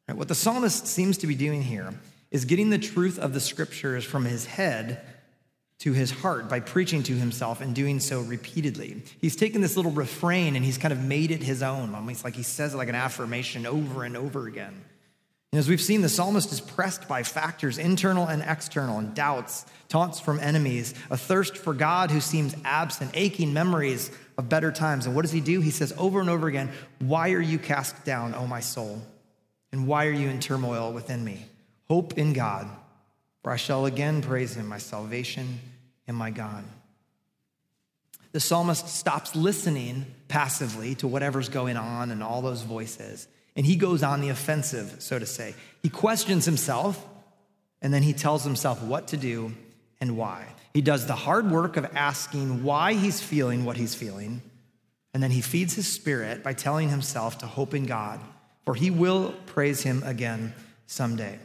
Right? 0.08 0.18
What 0.18 0.28
the 0.28 0.36
psalmist 0.36 0.88
seems 0.88 1.18
to 1.20 1.28
be 1.28 1.36
doing 1.36 1.62
here 1.62 1.94
is 2.32 2.46
getting 2.46 2.70
the 2.70 2.80
truth 2.80 3.20
of 3.20 3.34
the 3.34 3.40
scriptures 3.40 4.04
from 4.04 4.26
his 4.26 4.46
head 4.46 5.02
to 5.80 5.94
his 5.94 6.12
heart 6.12 6.50
by 6.50 6.60
preaching 6.60 7.04
to 7.04 7.14
himself 7.14 7.62
and 7.62 7.76
doing 7.76 8.00
so 8.00 8.22
repeatedly. 8.22 9.02
He's 9.20 9.36
taken 9.36 9.62
this 9.62 9.76
little 9.76 9.92
refrain 9.92 10.56
and 10.56 10.64
he's 10.64 10.78
kind 10.78 10.92
of 10.92 11.04
made 11.04 11.30
it 11.30 11.44
his 11.44 11.62
own. 11.62 11.94
Almost 11.94 12.24
like 12.24 12.36
he 12.36 12.44
says 12.44 12.74
it 12.74 12.78
like 12.78 12.90
an 12.90 12.96
affirmation 12.96 13.66
over 13.66 14.04
and 14.04 14.16
over 14.16 14.48
again. 14.48 14.84
And 15.52 15.60
as 15.60 15.70
we've 15.70 15.82
seen, 15.82 16.02
the 16.02 16.10
psalmist 16.10 16.52
is 16.52 16.60
pressed 16.60 17.08
by 17.08 17.22
factors, 17.22 17.78
internal 17.78 18.26
and 18.26 18.42
external, 18.42 18.98
and 18.98 19.14
doubts, 19.14 19.68
taunts 19.88 20.20
from 20.20 20.40
enemies, 20.40 20.96
a 21.12 21.18
thirst 21.18 21.58
for 21.58 21.76
God 21.76 22.10
who 22.10 22.22
seems 22.22 22.56
absent, 22.66 23.12
aching 23.14 23.54
memories 23.54 24.10
of 24.38 24.50
better 24.50 24.72
times. 24.72 25.06
And 25.06 25.16
what 25.16 25.22
does 25.22 25.32
he 25.32 25.42
do? 25.42 25.62
He 25.62 25.72
says 25.72 25.94
over 25.98 26.20
and 26.20 26.30
over 26.30 26.48
again, 26.48 26.72
Why 27.00 27.32
are 27.32 27.42
you 27.42 27.60
cast 27.60 28.04
down, 28.06 28.34
O 28.36 28.48
my 28.48 28.60
soul? 28.60 29.02
And 29.72 29.88
why 29.88 30.06
are 30.08 30.12
you 30.12 30.30
in 30.30 30.40
turmoil 30.40 30.94
within 30.94 31.24
me? 31.24 31.46
Hope 31.88 32.18
in 32.18 32.34
God, 32.34 32.70
for 33.42 33.52
I 33.52 33.58
shall 33.58 33.86
again 33.86 34.22
praise 34.22 34.56
him, 34.56 34.68
my 34.68 34.78
salvation 34.78 35.60
and 36.08 36.16
my 36.16 36.32
God. 36.32 36.64
The 38.32 38.40
psalmist 38.40 38.88
stops 38.88 39.36
listening 39.36 40.06
passively 40.28 40.96
to 40.96 41.08
whatever's 41.08 41.50
going 41.50 41.78
on 41.78 42.10
and 42.10 42.24
all 42.24 42.42
those 42.42 42.64
voices, 42.64 43.28
and 43.56 43.66
he 43.66 43.76
goes 43.76 44.02
on 44.02 44.22
the 44.22 44.30
offensive, 44.30 44.96
so 45.00 45.20
to 45.20 45.26
say. 45.26 45.54
He 45.84 45.90
questions 45.90 46.46
himself, 46.46 47.04
and 47.82 47.94
then 47.94 48.02
he 48.02 48.14
tells 48.14 48.44
himself 48.44 48.82
what 48.82 49.10
to 49.10 49.18
do 49.18 49.54
and 50.04 50.18
why. 50.18 50.46
He 50.74 50.82
does 50.82 51.08
the 51.08 51.16
hard 51.16 51.50
work 51.50 51.78
of 51.78 51.86
asking 51.96 52.64
why 52.64 52.94
he's 52.94 53.22
feeling 53.22 53.64
what 53.64 53.78
he's 53.78 53.96
feeling, 53.96 54.42
and 55.14 55.24
then 55.24 55.32
he 55.32 55.40
feeds 55.40 55.76
his 55.76 55.88
spirit 55.88 56.44
by 56.44 56.52
telling 56.52 56.90
himself 56.90 57.38
to 57.38 57.46
hope 57.46 57.74
in 57.74 57.86
God, 57.86 58.20
for 58.66 58.76
he 58.76 58.92
will 58.92 59.34
praise 59.46 59.82
him 59.82 60.04
again 60.04 60.54
someday. 60.88 61.40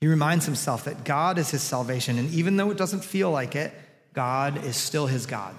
He 0.00 0.08
reminds 0.08 0.44
himself 0.44 0.84
that 0.86 1.04
God 1.04 1.38
is 1.38 1.52
his 1.52 1.62
salvation, 1.62 2.18
and 2.18 2.28
even 2.30 2.56
though 2.56 2.72
it 2.72 2.76
doesn't 2.76 3.04
feel 3.04 3.30
like 3.30 3.54
it, 3.54 3.72
God 4.12 4.64
is 4.64 4.76
still 4.76 5.06
his 5.06 5.24
God. 5.24 5.54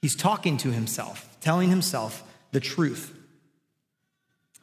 He's 0.00 0.16
talking 0.16 0.56
to 0.58 0.72
himself, 0.72 1.28
telling 1.42 1.68
himself 1.68 2.22
the 2.52 2.60
truth. 2.60 3.14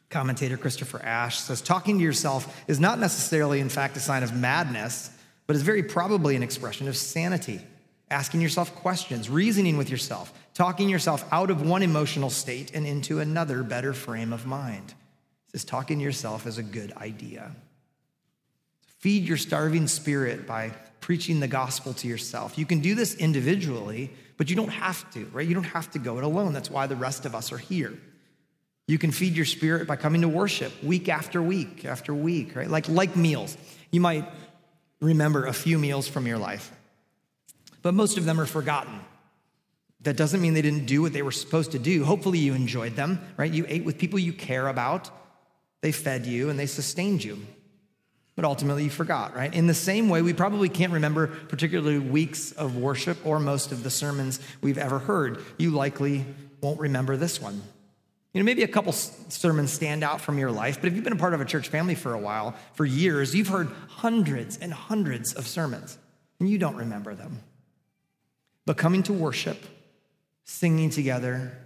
Commentator 0.08 0.56
Christopher 0.56 1.00
Ash 1.00 1.38
says 1.38 1.62
talking 1.62 1.98
to 1.98 2.04
yourself 2.04 2.64
is 2.66 2.80
not 2.80 2.98
necessarily, 2.98 3.60
in 3.60 3.68
fact, 3.68 3.96
a 3.96 4.00
sign 4.00 4.24
of 4.24 4.34
madness, 4.34 5.10
but 5.50 5.56
is 5.56 5.62
very 5.62 5.82
probably 5.82 6.36
an 6.36 6.44
expression 6.44 6.86
of 6.86 6.96
sanity 6.96 7.60
asking 8.08 8.40
yourself 8.40 8.72
questions, 8.76 9.28
reasoning 9.28 9.76
with 9.76 9.90
yourself, 9.90 10.32
talking 10.54 10.88
yourself 10.88 11.24
out 11.32 11.50
of 11.50 11.68
one 11.68 11.82
emotional 11.82 12.30
state 12.30 12.72
and 12.72 12.86
into 12.86 13.18
another 13.18 13.64
better 13.64 13.92
frame 13.92 14.32
of 14.32 14.46
mind. 14.46 14.94
This 15.52 15.64
talking 15.64 15.98
to 15.98 16.04
yourself 16.04 16.46
is 16.46 16.58
a 16.58 16.62
good 16.62 16.92
idea. 16.98 17.50
Feed 19.00 19.24
your 19.24 19.36
starving 19.36 19.88
spirit 19.88 20.46
by 20.46 20.70
preaching 21.00 21.40
the 21.40 21.48
gospel 21.48 21.94
to 21.94 22.06
yourself. 22.06 22.56
You 22.56 22.64
can 22.64 22.78
do 22.78 22.94
this 22.94 23.16
individually, 23.16 24.12
but 24.36 24.50
you 24.50 24.54
don't 24.54 24.68
have 24.68 25.12
to, 25.14 25.24
right? 25.32 25.48
You 25.48 25.54
don't 25.54 25.64
have 25.64 25.90
to 25.90 25.98
go 25.98 26.18
it 26.18 26.22
alone. 26.22 26.52
That's 26.52 26.70
why 26.70 26.86
the 26.86 26.94
rest 26.94 27.26
of 27.26 27.34
us 27.34 27.50
are 27.50 27.58
here. 27.58 27.98
You 28.86 28.98
can 28.98 29.10
feed 29.10 29.34
your 29.34 29.46
spirit 29.46 29.88
by 29.88 29.96
coming 29.96 30.20
to 30.20 30.28
worship 30.28 30.72
week 30.80 31.08
after 31.08 31.42
week 31.42 31.84
after 31.84 32.14
week, 32.14 32.54
right? 32.54 32.70
Like, 32.70 32.88
like 32.88 33.16
meals. 33.16 33.56
You 33.90 34.00
might 34.00 34.28
remember 35.00 35.46
a 35.46 35.52
few 35.52 35.78
meals 35.78 36.08
from 36.08 36.26
your 36.26 36.38
life, 36.38 36.70
but 37.82 37.94
most 37.94 38.18
of 38.18 38.24
them 38.24 38.40
are 38.40 38.46
forgotten. 38.46 39.00
That 40.02 40.16
doesn't 40.16 40.40
mean 40.40 40.54
they 40.54 40.62
didn't 40.62 40.86
do 40.86 41.02
what 41.02 41.12
they 41.12 41.22
were 41.22 41.30
supposed 41.30 41.72
to 41.72 41.78
do. 41.78 42.04
Hopefully, 42.04 42.38
you 42.38 42.54
enjoyed 42.54 42.96
them, 42.96 43.20
right? 43.36 43.52
You 43.52 43.66
ate 43.68 43.84
with 43.84 43.98
people 43.98 44.18
you 44.18 44.32
care 44.32 44.68
about, 44.68 45.10
they 45.82 45.92
fed 45.92 46.26
you, 46.26 46.48
and 46.48 46.58
they 46.58 46.66
sustained 46.66 47.22
you 47.22 47.38
but 48.40 48.46
ultimately 48.46 48.84
you 48.84 48.90
forgot, 48.90 49.36
right? 49.36 49.52
In 49.52 49.66
the 49.66 49.74
same 49.74 50.08
way, 50.08 50.22
we 50.22 50.32
probably 50.32 50.70
can't 50.70 50.94
remember 50.94 51.26
particularly 51.26 51.98
weeks 51.98 52.52
of 52.52 52.74
worship 52.74 53.18
or 53.26 53.38
most 53.38 53.70
of 53.70 53.82
the 53.82 53.90
sermons 53.90 54.40
we've 54.62 54.78
ever 54.78 54.98
heard. 54.98 55.44
You 55.58 55.72
likely 55.72 56.24
won't 56.62 56.80
remember 56.80 57.18
this 57.18 57.38
one. 57.38 57.60
You 58.32 58.40
know, 58.40 58.44
maybe 58.44 58.62
a 58.62 58.68
couple 58.68 58.92
sermons 58.92 59.72
stand 59.72 60.04
out 60.04 60.20
from 60.20 60.38
your 60.38 60.52
life, 60.52 60.80
but 60.80 60.86
if 60.86 60.94
you've 60.94 61.02
been 61.02 61.12
a 61.12 61.16
part 61.16 61.34
of 61.34 61.40
a 61.40 61.44
church 61.44 61.68
family 61.68 61.96
for 61.96 62.14
a 62.14 62.18
while, 62.18 62.54
for 62.74 62.86
years, 62.86 63.34
you've 63.34 63.48
heard 63.48 63.68
hundreds 63.88 64.56
and 64.56 64.72
hundreds 64.72 65.34
of 65.34 65.48
sermons, 65.48 65.98
and 66.38 66.48
you 66.48 66.56
don't 66.56 66.76
remember 66.76 67.14
them. 67.14 67.40
But 68.66 68.76
coming 68.76 69.02
to 69.04 69.12
worship, 69.12 69.58
singing 70.44 70.90
together, 70.90 71.58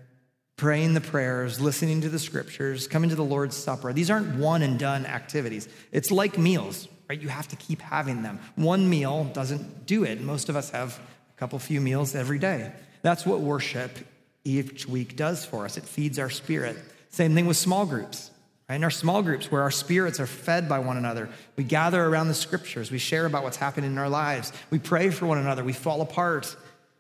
praying 0.57 0.95
the 0.95 1.01
prayers, 1.03 1.61
listening 1.61 2.01
to 2.01 2.09
the 2.09 2.19
scriptures, 2.19 2.87
coming 2.87 3.11
to 3.11 3.17
the 3.17 3.25
Lord's 3.25 3.57
Supper. 3.57 3.93
These 3.93 4.11
aren't 4.11 4.37
one 4.37 4.63
and 4.63 4.79
done 4.79 5.05
activities. 5.05 5.69
It's 5.93 6.11
like 6.11 6.39
meals, 6.39 6.89
right? 7.11 7.21
You 7.21 7.29
have 7.29 7.49
to 7.49 7.57
keep 7.57 7.83
having 7.83 8.23
them. 8.23 8.39
One 8.55 8.89
meal 8.89 9.25
doesn't 9.35 9.85
do 9.87 10.05
it. 10.05 10.23
Most 10.23 10.49
of 10.49 10.57
us 10.57 10.71
have 10.71 10.99
a 10.99 11.39
couple 11.39 11.59
few 11.59 11.81
meals 11.81 12.15
every 12.15 12.39
day. 12.39 12.73
That's 13.03 13.27
what 13.27 13.41
worship 13.41 13.99
each 14.45 14.87
week 14.87 15.17
does 15.17 15.45
for 15.45 15.65
us. 15.65 15.77
It 15.77 15.85
feeds 15.85 16.19
our 16.19 16.31
spirit. 16.31 16.77
Same 17.09 17.35
thing 17.35 17.47
with 17.47 17.57
small 17.57 17.87
groups. 17.87 18.31
Right? 18.69 18.77
In 18.77 18.85
our 18.85 18.91
small 18.91 19.23
groups, 19.23 19.51
where 19.51 19.63
our 19.63 19.71
spirits 19.71 20.21
are 20.21 20.27
fed 20.27 20.69
by 20.69 20.79
one 20.79 20.97
another, 20.97 21.29
we 21.57 21.65
gather 21.65 22.03
around 22.05 22.29
the 22.29 22.35
scriptures, 22.35 22.91
we 22.91 22.99
share 22.99 23.27
about 23.27 23.43
what's 23.43 23.57
happening 23.57 23.91
in 23.91 23.99
our 23.99 24.09
lives, 24.09 24.53
we 24.71 24.79
pray 24.79 25.11
for 25.11 25.27
one 25.27 25.39
another, 25.39 25.65
we 25.65 25.73
fall 25.73 26.01
apart 26.01 26.57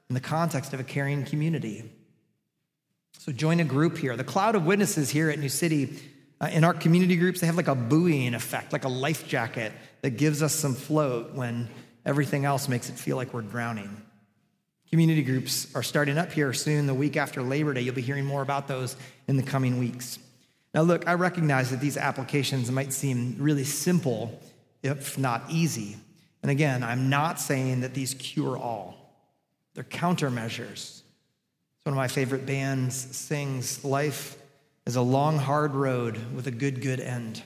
in 0.09 0.14
the 0.14 0.20
context 0.20 0.72
of 0.74 0.80
a 0.80 0.85
caring 0.85 1.24
community. 1.24 1.90
So 3.18 3.33
join 3.33 3.61
a 3.61 3.64
group 3.64 3.96
here. 3.96 4.16
The 4.16 4.24
cloud 4.24 4.54
of 4.54 4.66
witnesses 4.66 5.09
here 5.09 5.30
at 5.30 5.38
New 5.38 5.48
City, 5.48 5.98
uh, 6.40 6.50
in 6.52 6.64
our 6.64 6.74
community 6.74 7.16
groups, 7.16 7.40
they 7.40 7.46
have 7.46 7.57
like 7.57 7.68
a 7.68 7.74
buoying 7.74 8.35
effect, 8.35 8.72
like 8.72 8.85
a 8.85 8.88
life 8.88 9.26
jacket 9.26 9.72
that 10.02 10.11
gives 10.18 10.42
us 10.42 10.54
some 10.54 10.74
float 10.74 11.33
when 11.33 11.68
everything 12.04 12.44
else 12.44 12.68
makes 12.68 12.90
it 12.90 12.96
feel 12.96 13.16
like 13.16 13.33
we're 13.33 13.40
drowning. 13.40 14.03
Community 14.94 15.24
groups 15.24 15.66
are 15.74 15.83
starting 15.83 16.18
up 16.18 16.30
here 16.30 16.52
soon, 16.52 16.87
the 16.87 16.94
week 16.94 17.16
after 17.16 17.42
Labor 17.42 17.74
Day. 17.74 17.80
You'll 17.80 17.96
be 17.96 18.00
hearing 18.00 18.24
more 18.24 18.42
about 18.42 18.68
those 18.68 18.94
in 19.26 19.37
the 19.37 19.42
coming 19.42 19.80
weeks. 19.80 20.20
Now, 20.72 20.83
look, 20.83 21.09
I 21.09 21.14
recognize 21.14 21.70
that 21.70 21.80
these 21.80 21.96
applications 21.96 22.70
might 22.70 22.92
seem 22.92 23.35
really 23.40 23.64
simple, 23.64 24.40
if 24.85 25.18
not 25.18 25.42
easy. 25.48 25.96
And 26.42 26.50
again, 26.52 26.85
I'm 26.85 27.11
not 27.11 27.40
saying 27.40 27.80
that 27.80 27.92
these 27.92 28.14
cure 28.14 28.57
all, 28.57 28.94
they're 29.74 29.83
countermeasures 29.83 31.02
one 31.83 31.92
of 31.92 31.96
my 31.96 32.07
favorite 32.07 32.46
bands 32.46 32.94
sings 32.94 33.85
Life 33.85 34.37
is 34.87 34.94
a 34.94 35.02
long, 35.02 35.38
hard 35.38 35.74
road 35.74 36.18
with 36.33 36.46
a 36.46 36.52
good, 36.52 36.80
good 36.80 37.00
end. 37.00 37.42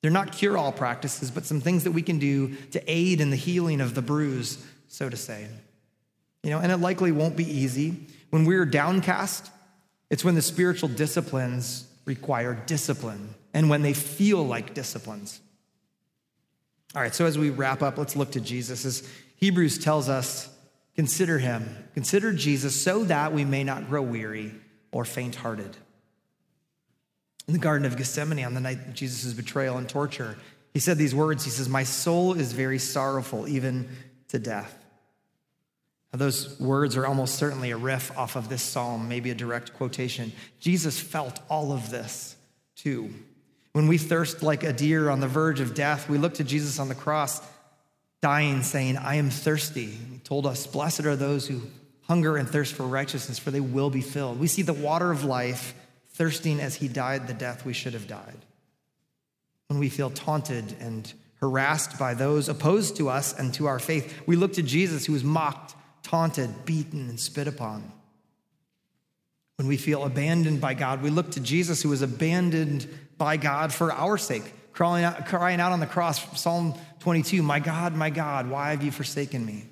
They're 0.00 0.10
not 0.10 0.32
cure 0.32 0.58
all 0.58 0.72
practices, 0.72 1.30
but 1.30 1.46
some 1.46 1.60
things 1.60 1.84
that 1.84 1.92
we 1.92 2.02
can 2.02 2.18
do 2.18 2.56
to 2.72 2.82
aid 2.90 3.20
in 3.20 3.30
the 3.30 3.36
healing 3.36 3.80
of 3.80 3.94
the 3.94 4.02
bruise, 4.02 4.66
so 4.88 5.08
to 5.08 5.16
say. 5.16 5.46
You 6.42 6.50
know, 6.50 6.58
and 6.58 6.72
it 6.72 6.78
likely 6.78 7.12
won't 7.12 7.36
be 7.36 7.48
easy. 7.48 8.06
When 8.30 8.44
we're 8.44 8.66
downcast, 8.66 9.50
it's 10.10 10.24
when 10.24 10.34
the 10.34 10.42
spiritual 10.42 10.88
disciplines 10.88 11.86
require 12.04 12.54
discipline 12.66 13.34
and 13.54 13.70
when 13.70 13.82
they 13.82 13.92
feel 13.92 14.44
like 14.44 14.74
disciplines. 14.74 15.40
All 16.94 17.02
right, 17.02 17.14
so 17.14 17.24
as 17.24 17.38
we 17.38 17.50
wrap 17.50 17.82
up, 17.82 17.96
let's 17.96 18.16
look 18.16 18.32
to 18.32 18.40
Jesus. 18.40 18.84
As 18.84 19.08
Hebrews 19.36 19.78
tells 19.78 20.08
us, 20.08 20.48
Consider 20.94 21.38
him. 21.38 21.88
Consider 21.94 22.32
Jesus 22.32 22.80
so 22.80 23.04
that 23.04 23.32
we 23.32 23.44
may 23.44 23.64
not 23.64 23.88
grow 23.88 24.02
weary 24.02 24.52
or 24.90 25.04
faint 25.04 25.36
hearted. 25.36 25.76
In 27.48 27.54
the 27.54 27.58
Garden 27.58 27.86
of 27.86 27.96
Gethsemane, 27.96 28.44
on 28.44 28.54
the 28.54 28.60
night 28.60 28.86
of 28.86 28.94
Jesus' 28.94 29.32
betrayal 29.32 29.78
and 29.78 29.88
torture, 29.88 30.36
he 30.72 30.80
said 30.80 30.98
these 30.98 31.14
words 31.14 31.44
He 31.44 31.50
says, 31.50 31.68
My 31.68 31.84
soul 31.84 32.34
is 32.34 32.52
very 32.52 32.78
sorrowful, 32.78 33.48
even 33.48 33.88
to 34.28 34.38
death. 34.38 34.81
Those 36.12 36.60
words 36.60 36.96
are 36.96 37.06
almost 37.06 37.36
certainly 37.36 37.70
a 37.70 37.76
riff 37.76 38.16
off 38.18 38.36
of 38.36 38.50
this 38.50 38.62
psalm, 38.62 39.08
maybe 39.08 39.30
a 39.30 39.34
direct 39.34 39.72
quotation. 39.74 40.32
Jesus 40.60 41.00
felt 41.00 41.40
all 41.48 41.72
of 41.72 41.90
this 41.90 42.36
too. 42.76 43.10
When 43.72 43.88
we 43.88 43.96
thirst 43.96 44.42
like 44.42 44.62
a 44.62 44.74
deer 44.74 45.08
on 45.08 45.20
the 45.20 45.28
verge 45.28 45.60
of 45.60 45.74
death, 45.74 46.10
we 46.10 46.18
look 46.18 46.34
to 46.34 46.44
Jesus 46.44 46.78
on 46.78 46.88
the 46.88 46.94
cross 46.94 47.40
dying, 48.20 48.62
saying, 48.62 48.98
I 48.98 49.16
am 49.16 49.30
thirsty. 49.30 49.86
He 49.86 50.18
told 50.18 50.46
us, 50.46 50.66
Blessed 50.66 51.06
are 51.06 51.16
those 51.16 51.46
who 51.46 51.62
hunger 52.02 52.36
and 52.36 52.48
thirst 52.48 52.74
for 52.74 52.84
righteousness, 52.84 53.38
for 53.38 53.50
they 53.50 53.60
will 53.60 53.90
be 53.90 54.00
filled. 54.00 54.38
We 54.38 54.48
see 54.48 54.62
the 54.62 54.72
water 54.72 55.10
of 55.10 55.24
life 55.24 55.74
thirsting 56.10 56.60
as 56.60 56.76
he 56.76 56.88
died 56.88 57.26
the 57.26 57.34
death 57.34 57.64
we 57.64 57.72
should 57.72 57.94
have 57.94 58.06
died. 58.06 58.44
When 59.68 59.78
we 59.78 59.88
feel 59.88 60.10
taunted 60.10 60.76
and 60.78 61.10
harassed 61.40 61.98
by 61.98 62.14
those 62.14 62.48
opposed 62.48 62.96
to 62.96 63.08
us 63.08 63.36
and 63.36 63.52
to 63.54 63.66
our 63.66 63.78
faith, 63.78 64.22
we 64.26 64.36
look 64.36 64.52
to 64.54 64.62
Jesus 64.62 65.06
who 65.06 65.14
was 65.14 65.24
mocked, 65.24 65.74
taunted, 66.02 66.64
beaten, 66.64 67.08
and 67.08 67.18
spit 67.18 67.48
upon. 67.48 67.92
When 69.56 69.68
we 69.68 69.76
feel 69.76 70.04
abandoned 70.04 70.60
by 70.60 70.74
God, 70.74 71.02
we 71.02 71.10
look 71.10 71.32
to 71.32 71.40
Jesus 71.40 71.82
who 71.82 71.90
was 71.90 72.02
abandoned 72.02 72.88
by 73.16 73.36
God 73.36 73.72
for 73.72 73.92
our 73.92 74.18
sake 74.18 74.52
crying 74.72 75.04
out, 75.04 75.26
crying 75.26 75.60
out 75.60 75.72
on 75.72 75.80
the 75.80 75.86
cross, 75.86 76.40
Psalm 76.40 76.74
22, 77.00 77.42
My 77.42 77.60
God, 77.60 77.94
my 77.94 78.10
God, 78.10 78.48
why 78.48 78.70
have 78.70 78.82
you 78.82 78.90
forsaken 78.90 79.44
me? 79.44 79.64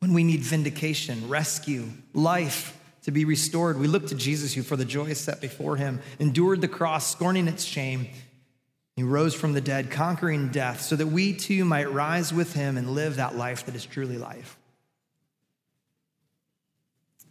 When 0.00 0.12
we 0.12 0.24
need 0.24 0.40
vindication, 0.40 1.28
rescue, 1.28 1.88
life 2.12 2.78
to 3.02 3.10
be 3.10 3.24
restored, 3.24 3.78
we 3.78 3.86
look 3.86 4.08
to 4.08 4.14
Jesus, 4.14 4.54
who 4.54 4.62
for 4.62 4.76
the 4.76 4.84
joy 4.84 5.12
set 5.12 5.40
before 5.40 5.76
him 5.76 6.00
endured 6.18 6.60
the 6.60 6.68
cross, 6.68 7.10
scorning 7.10 7.48
its 7.48 7.64
shame. 7.64 8.08
He 8.96 9.02
rose 9.02 9.34
from 9.34 9.52
the 9.54 9.60
dead, 9.60 9.90
conquering 9.90 10.48
death, 10.48 10.80
so 10.80 10.94
that 10.94 11.08
we 11.08 11.34
too 11.34 11.64
might 11.64 11.92
rise 11.92 12.32
with 12.32 12.52
him 12.54 12.76
and 12.76 12.90
live 12.90 13.16
that 13.16 13.36
life 13.36 13.66
that 13.66 13.74
is 13.74 13.84
truly 13.84 14.18
life. 14.18 14.56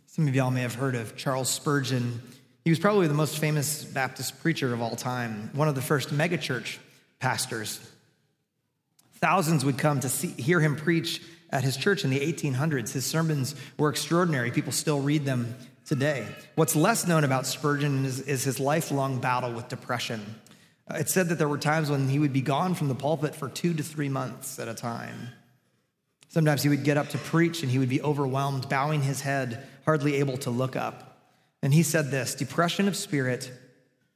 Some 0.07 0.27
of 0.27 0.35
y'all 0.35 0.51
may 0.51 0.61
have 0.61 0.75
heard 0.75 0.95
of 0.95 1.15
Charles 1.15 1.49
Spurgeon. 1.49 2.21
He 2.63 2.69
was 2.69 2.79
probably 2.79 3.07
the 3.07 3.13
most 3.13 3.39
famous 3.39 3.83
Baptist 3.83 4.41
preacher 4.41 4.73
of 4.73 4.81
all 4.81 4.95
time, 4.95 5.49
one 5.53 5.67
of 5.67 5.75
the 5.75 5.81
first 5.81 6.09
megachurch 6.09 6.77
pastors. 7.19 7.79
Thousands 9.15 9.63
would 9.63 9.77
come 9.77 10.01
to 10.01 10.09
see, 10.09 10.27
hear 10.27 10.59
him 10.59 10.75
preach 10.75 11.21
at 11.49 11.63
his 11.63 11.77
church 11.77 12.03
in 12.03 12.09
the 12.09 12.19
1800s. 12.19 12.91
His 12.91 13.05
sermons 13.05 13.55
were 13.77 13.89
extraordinary. 13.89 14.51
People 14.51 14.73
still 14.73 14.99
read 14.99 15.23
them 15.23 15.55
today. 15.85 16.27
What's 16.55 16.75
less 16.75 17.07
known 17.07 17.23
about 17.23 17.45
Spurgeon 17.45 18.05
is, 18.05 18.19
is 18.21 18.43
his 18.43 18.59
lifelong 18.59 19.19
battle 19.19 19.53
with 19.53 19.69
depression. 19.69 20.23
Uh, 20.89 20.95
it 20.95 21.09
said 21.09 21.29
that 21.29 21.37
there 21.37 21.47
were 21.47 21.57
times 21.57 21.89
when 21.89 22.09
he 22.09 22.19
would 22.19 22.33
be 22.33 22.41
gone 22.41 22.75
from 22.75 22.87
the 22.87 22.95
pulpit 22.95 23.35
for 23.35 23.49
two 23.49 23.73
to 23.73 23.83
three 23.83 24.09
months 24.09 24.59
at 24.59 24.67
a 24.67 24.73
time. 24.73 25.29
Sometimes 26.29 26.63
he 26.63 26.69
would 26.69 26.83
get 26.83 26.97
up 26.97 27.09
to 27.09 27.17
preach 27.17 27.61
and 27.61 27.71
he 27.71 27.79
would 27.79 27.89
be 27.89 28.01
overwhelmed, 28.01 28.67
bowing 28.67 29.01
his 29.03 29.21
head, 29.21 29.65
hardly 29.85 30.15
able 30.15 30.37
to 30.37 30.49
look 30.49 30.75
up. 30.75 31.19
And 31.61 31.73
he 31.73 31.83
said 31.83 32.11
this 32.11 32.35
depression 32.35 32.87
of 32.87 32.95
spirit 32.95 33.51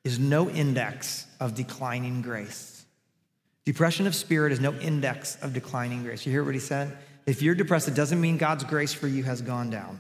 is 0.04 0.20
no 0.20 0.50
index 0.50 1.28
of 1.40 1.54
declining 1.54 2.22
grace. 2.22 2.86
Depression 3.66 4.08
of 4.08 4.16
spirit 4.16 4.52
is 4.52 4.60
no 4.60 4.74
index 4.74 5.38
of 5.42 5.54
declining 5.54 6.04
grace. 6.04 6.26
You 6.26 6.32
hear 6.32 6.44
what 6.44 6.54
he 6.54 6.60
said? 6.60 6.98
If 7.26 7.42
you're 7.42 7.56
depressed, 7.56 7.88
it 7.88 7.94
doesn't 7.94 8.20
mean 8.20 8.38
God's 8.38 8.64
grace 8.64 8.94
for 8.94 9.08
you 9.08 9.24
has 9.24 9.42
gone 9.42 9.70
down. 9.70 10.00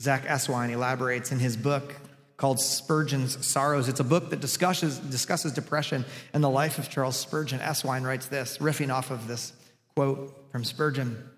Zack 0.00 0.24
Eswine 0.24 0.70
elaborates 0.70 1.32
in 1.32 1.40
his 1.40 1.56
book 1.56 1.94
called 2.38 2.60
Spurgeon's 2.60 3.44
Sorrows. 3.44 3.88
It's 3.88 4.00
a 4.00 4.04
book 4.04 4.30
that 4.30 4.40
discusses, 4.40 4.98
discusses 4.98 5.52
depression 5.52 6.06
and 6.32 6.42
the 6.42 6.48
life 6.48 6.78
of 6.78 6.88
Charles 6.88 7.18
Spurgeon. 7.18 7.58
Eswine 7.58 8.04
writes 8.04 8.28
this, 8.28 8.58
riffing 8.58 8.94
off 8.94 9.10
of 9.10 9.28
this 9.28 9.52
quote 9.94 10.46
from 10.50 10.64
Spurgeon. 10.64 11.28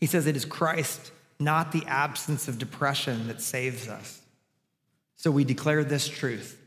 He 0.00 0.06
says, 0.06 0.26
It 0.26 0.36
is 0.36 0.44
Christ 0.44 1.10
not 1.40 1.72
the 1.72 1.84
absence 1.86 2.46
of 2.46 2.58
depression 2.58 3.26
that 3.26 3.40
saves 3.40 3.88
us. 3.88 4.22
So 5.16 5.30
we 5.30 5.44
declare 5.44 5.82
this 5.82 6.08
truth. 6.08 6.60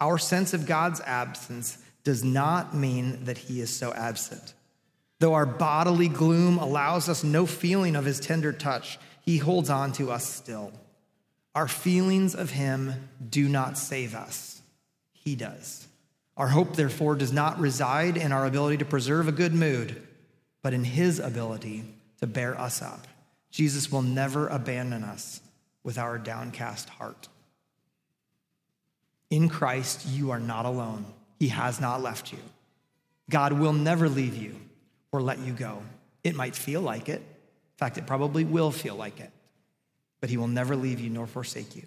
Our 0.00 0.18
sense 0.18 0.52
of 0.52 0.66
God's 0.66 1.00
absence 1.00 1.78
does 2.02 2.24
not 2.24 2.74
mean 2.74 3.24
that 3.24 3.38
he 3.38 3.60
is 3.60 3.70
so 3.70 3.92
absent. 3.92 4.54
Though 5.20 5.34
our 5.34 5.46
bodily 5.46 6.08
gloom 6.08 6.58
allows 6.58 7.08
us 7.08 7.22
no 7.22 7.46
feeling 7.46 7.94
of 7.94 8.04
his 8.04 8.20
tender 8.20 8.52
touch, 8.52 8.98
he 9.20 9.38
holds 9.38 9.70
on 9.70 9.92
to 9.92 10.10
us 10.10 10.24
still. 10.24 10.72
Our 11.58 11.66
feelings 11.66 12.36
of 12.36 12.50
him 12.50 13.08
do 13.30 13.48
not 13.48 13.76
save 13.76 14.14
us, 14.14 14.62
he 15.10 15.34
does. 15.34 15.88
Our 16.36 16.46
hope, 16.46 16.76
therefore, 16.76 17.16
does 17.16 17.32
not 17.32 17.58
reside 17.58 18.16
in 18.16 18.30
our 18.30 18.46
ability 18.46 18.76
to 18.76 18.84
preserve 18.84 19.26
a 19.26 19.32
good 19.32 19.52
mood, 19.52 20.00
but 20.62 20.72
in 20.72 20.84
his 20.84 21.18
ability 21.18 21.82
to 22.20 22.28
bear 22.28 22.56
us 22.56 22.80
up. 22.80 23.08
Jesus 23.50 23.90
will 23.90 24.02
never 24.02 24.46
abandon 24.46 25.02
us 25.02 25.40
with 25.82 25.98
our 25.98 26.16
downcast 26.16 26.90
heart. 26.90 27.26
In 29.28 29.48
Christ, 29.48 30.06
you 30.06 30.30
are 30.30 30.38
not 30.38 30.64
alone. 30.64 31.06
He 31.40 31.48
has 31.48 31.80
not 31.80 32.00
left 32.00 32.30
you. 32.30 32.38
God 33.28 33.52
will 33.52 33.72
never 33.72 34.08
leave 34.08 34.36
you 34.36 34.54
or 35.10 35.20
let 35.20 35.40
you 35.40 35.54
go. 35.54 35.82
It 36.22 36.36
might 36.36 36.54
feel 36.54 36.82
like 36.82 37.08
it. 37.08 37.18
In 37.18 37.78
fact, 37.78 37.98
it 37.98 38.06
probably 38.06 38.44
will 38.44 38.70
feel 38.70 38.94
like 38.94 39.18
it. 39.18 39.32
But 40.20 40.30
He 40.30 40.36
will 40.36 40.48
never 40.48 40.76
leave 40.76 41.00
you 41.00 41.10
nor 41.10 41.26
forsake 41.26 41.76
you. 41.76 41.84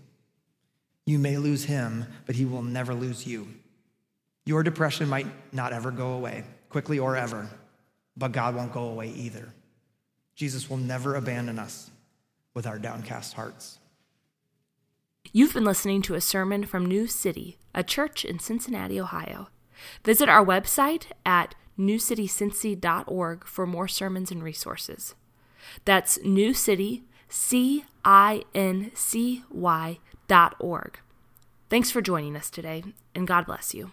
You 1.05 1.19
may 1.19 1.37
lose 1.37 1.65
Him, 1.65 2.05
but 2.25 2.35
He 2.35 2.45
will 2.45 2.61
never 2.61 2.93
lose 2.93 3.25
you. 3.25 3.47
Your 4.45 4.63
depression 4.63 5.09
might 5.09 5.27
not 5.53 5.73
ever 5.73 5.91
go 5.91 6.13
away, 6.13 6.43
quickly 6.69 6.99
or 6.99 7.15
ever, 7.15 7.49
but 8.17 8.31
God 8.31 8.55
won't 8.55 8.73
go 8.73 8.85
away 8.85 9.09
either. 9.09 9.53
Jesus 10.35 10.69
will 10.69 10.77
never 10.77 11.15
abandon 11.15 11.59
us 11.59 11.91
with 12.53 12.65
our 12.65 12.79
downcast 12.79 13.33
hearts. 13.33 13.77
You've 15.31 15.53
been 15.53 15.63
listening 15.63 16.01
to 16.03 16.15
a 16.15 16.21
sermon 16.21 16.65
from 16.65 16.85
New 16.85 17.07
City, 17.07 17.57
a 17.75 17.83
church 17.83 18.25
in 18.25 18.39
Cincinnati, 18.39 18.99
Ohio. 18.99 19.49
Visit 20.03 20.29
our 20.29 20.43
website 20.43 21.05
at 21.25 21.55
newcitycincy.org 21.77 23.45
for 23.45 23.65
more 23.65 23.87
sermons 23.87 24.31
and 24.31 24.43
resources. 24.43 25.15
That's 25.85 26.19
New 26.23 26.53
City, 26.53 27.03
C 27.29 27.85
I 28.03 28.43
N 28.53 28.91
C 28.93 29.43
Y 29.51 29.99
dot 30.27 30.55
org. 30.59 30.99
Thanks 31.69 31.91
for 31.91 32.01
joining 32.01 32.35
us 32.35 32.49
today, 32.49 32.83
and 33.15 33.27
God 33.27 33.45
bless 33.45 33.73
you. 33.73 33.91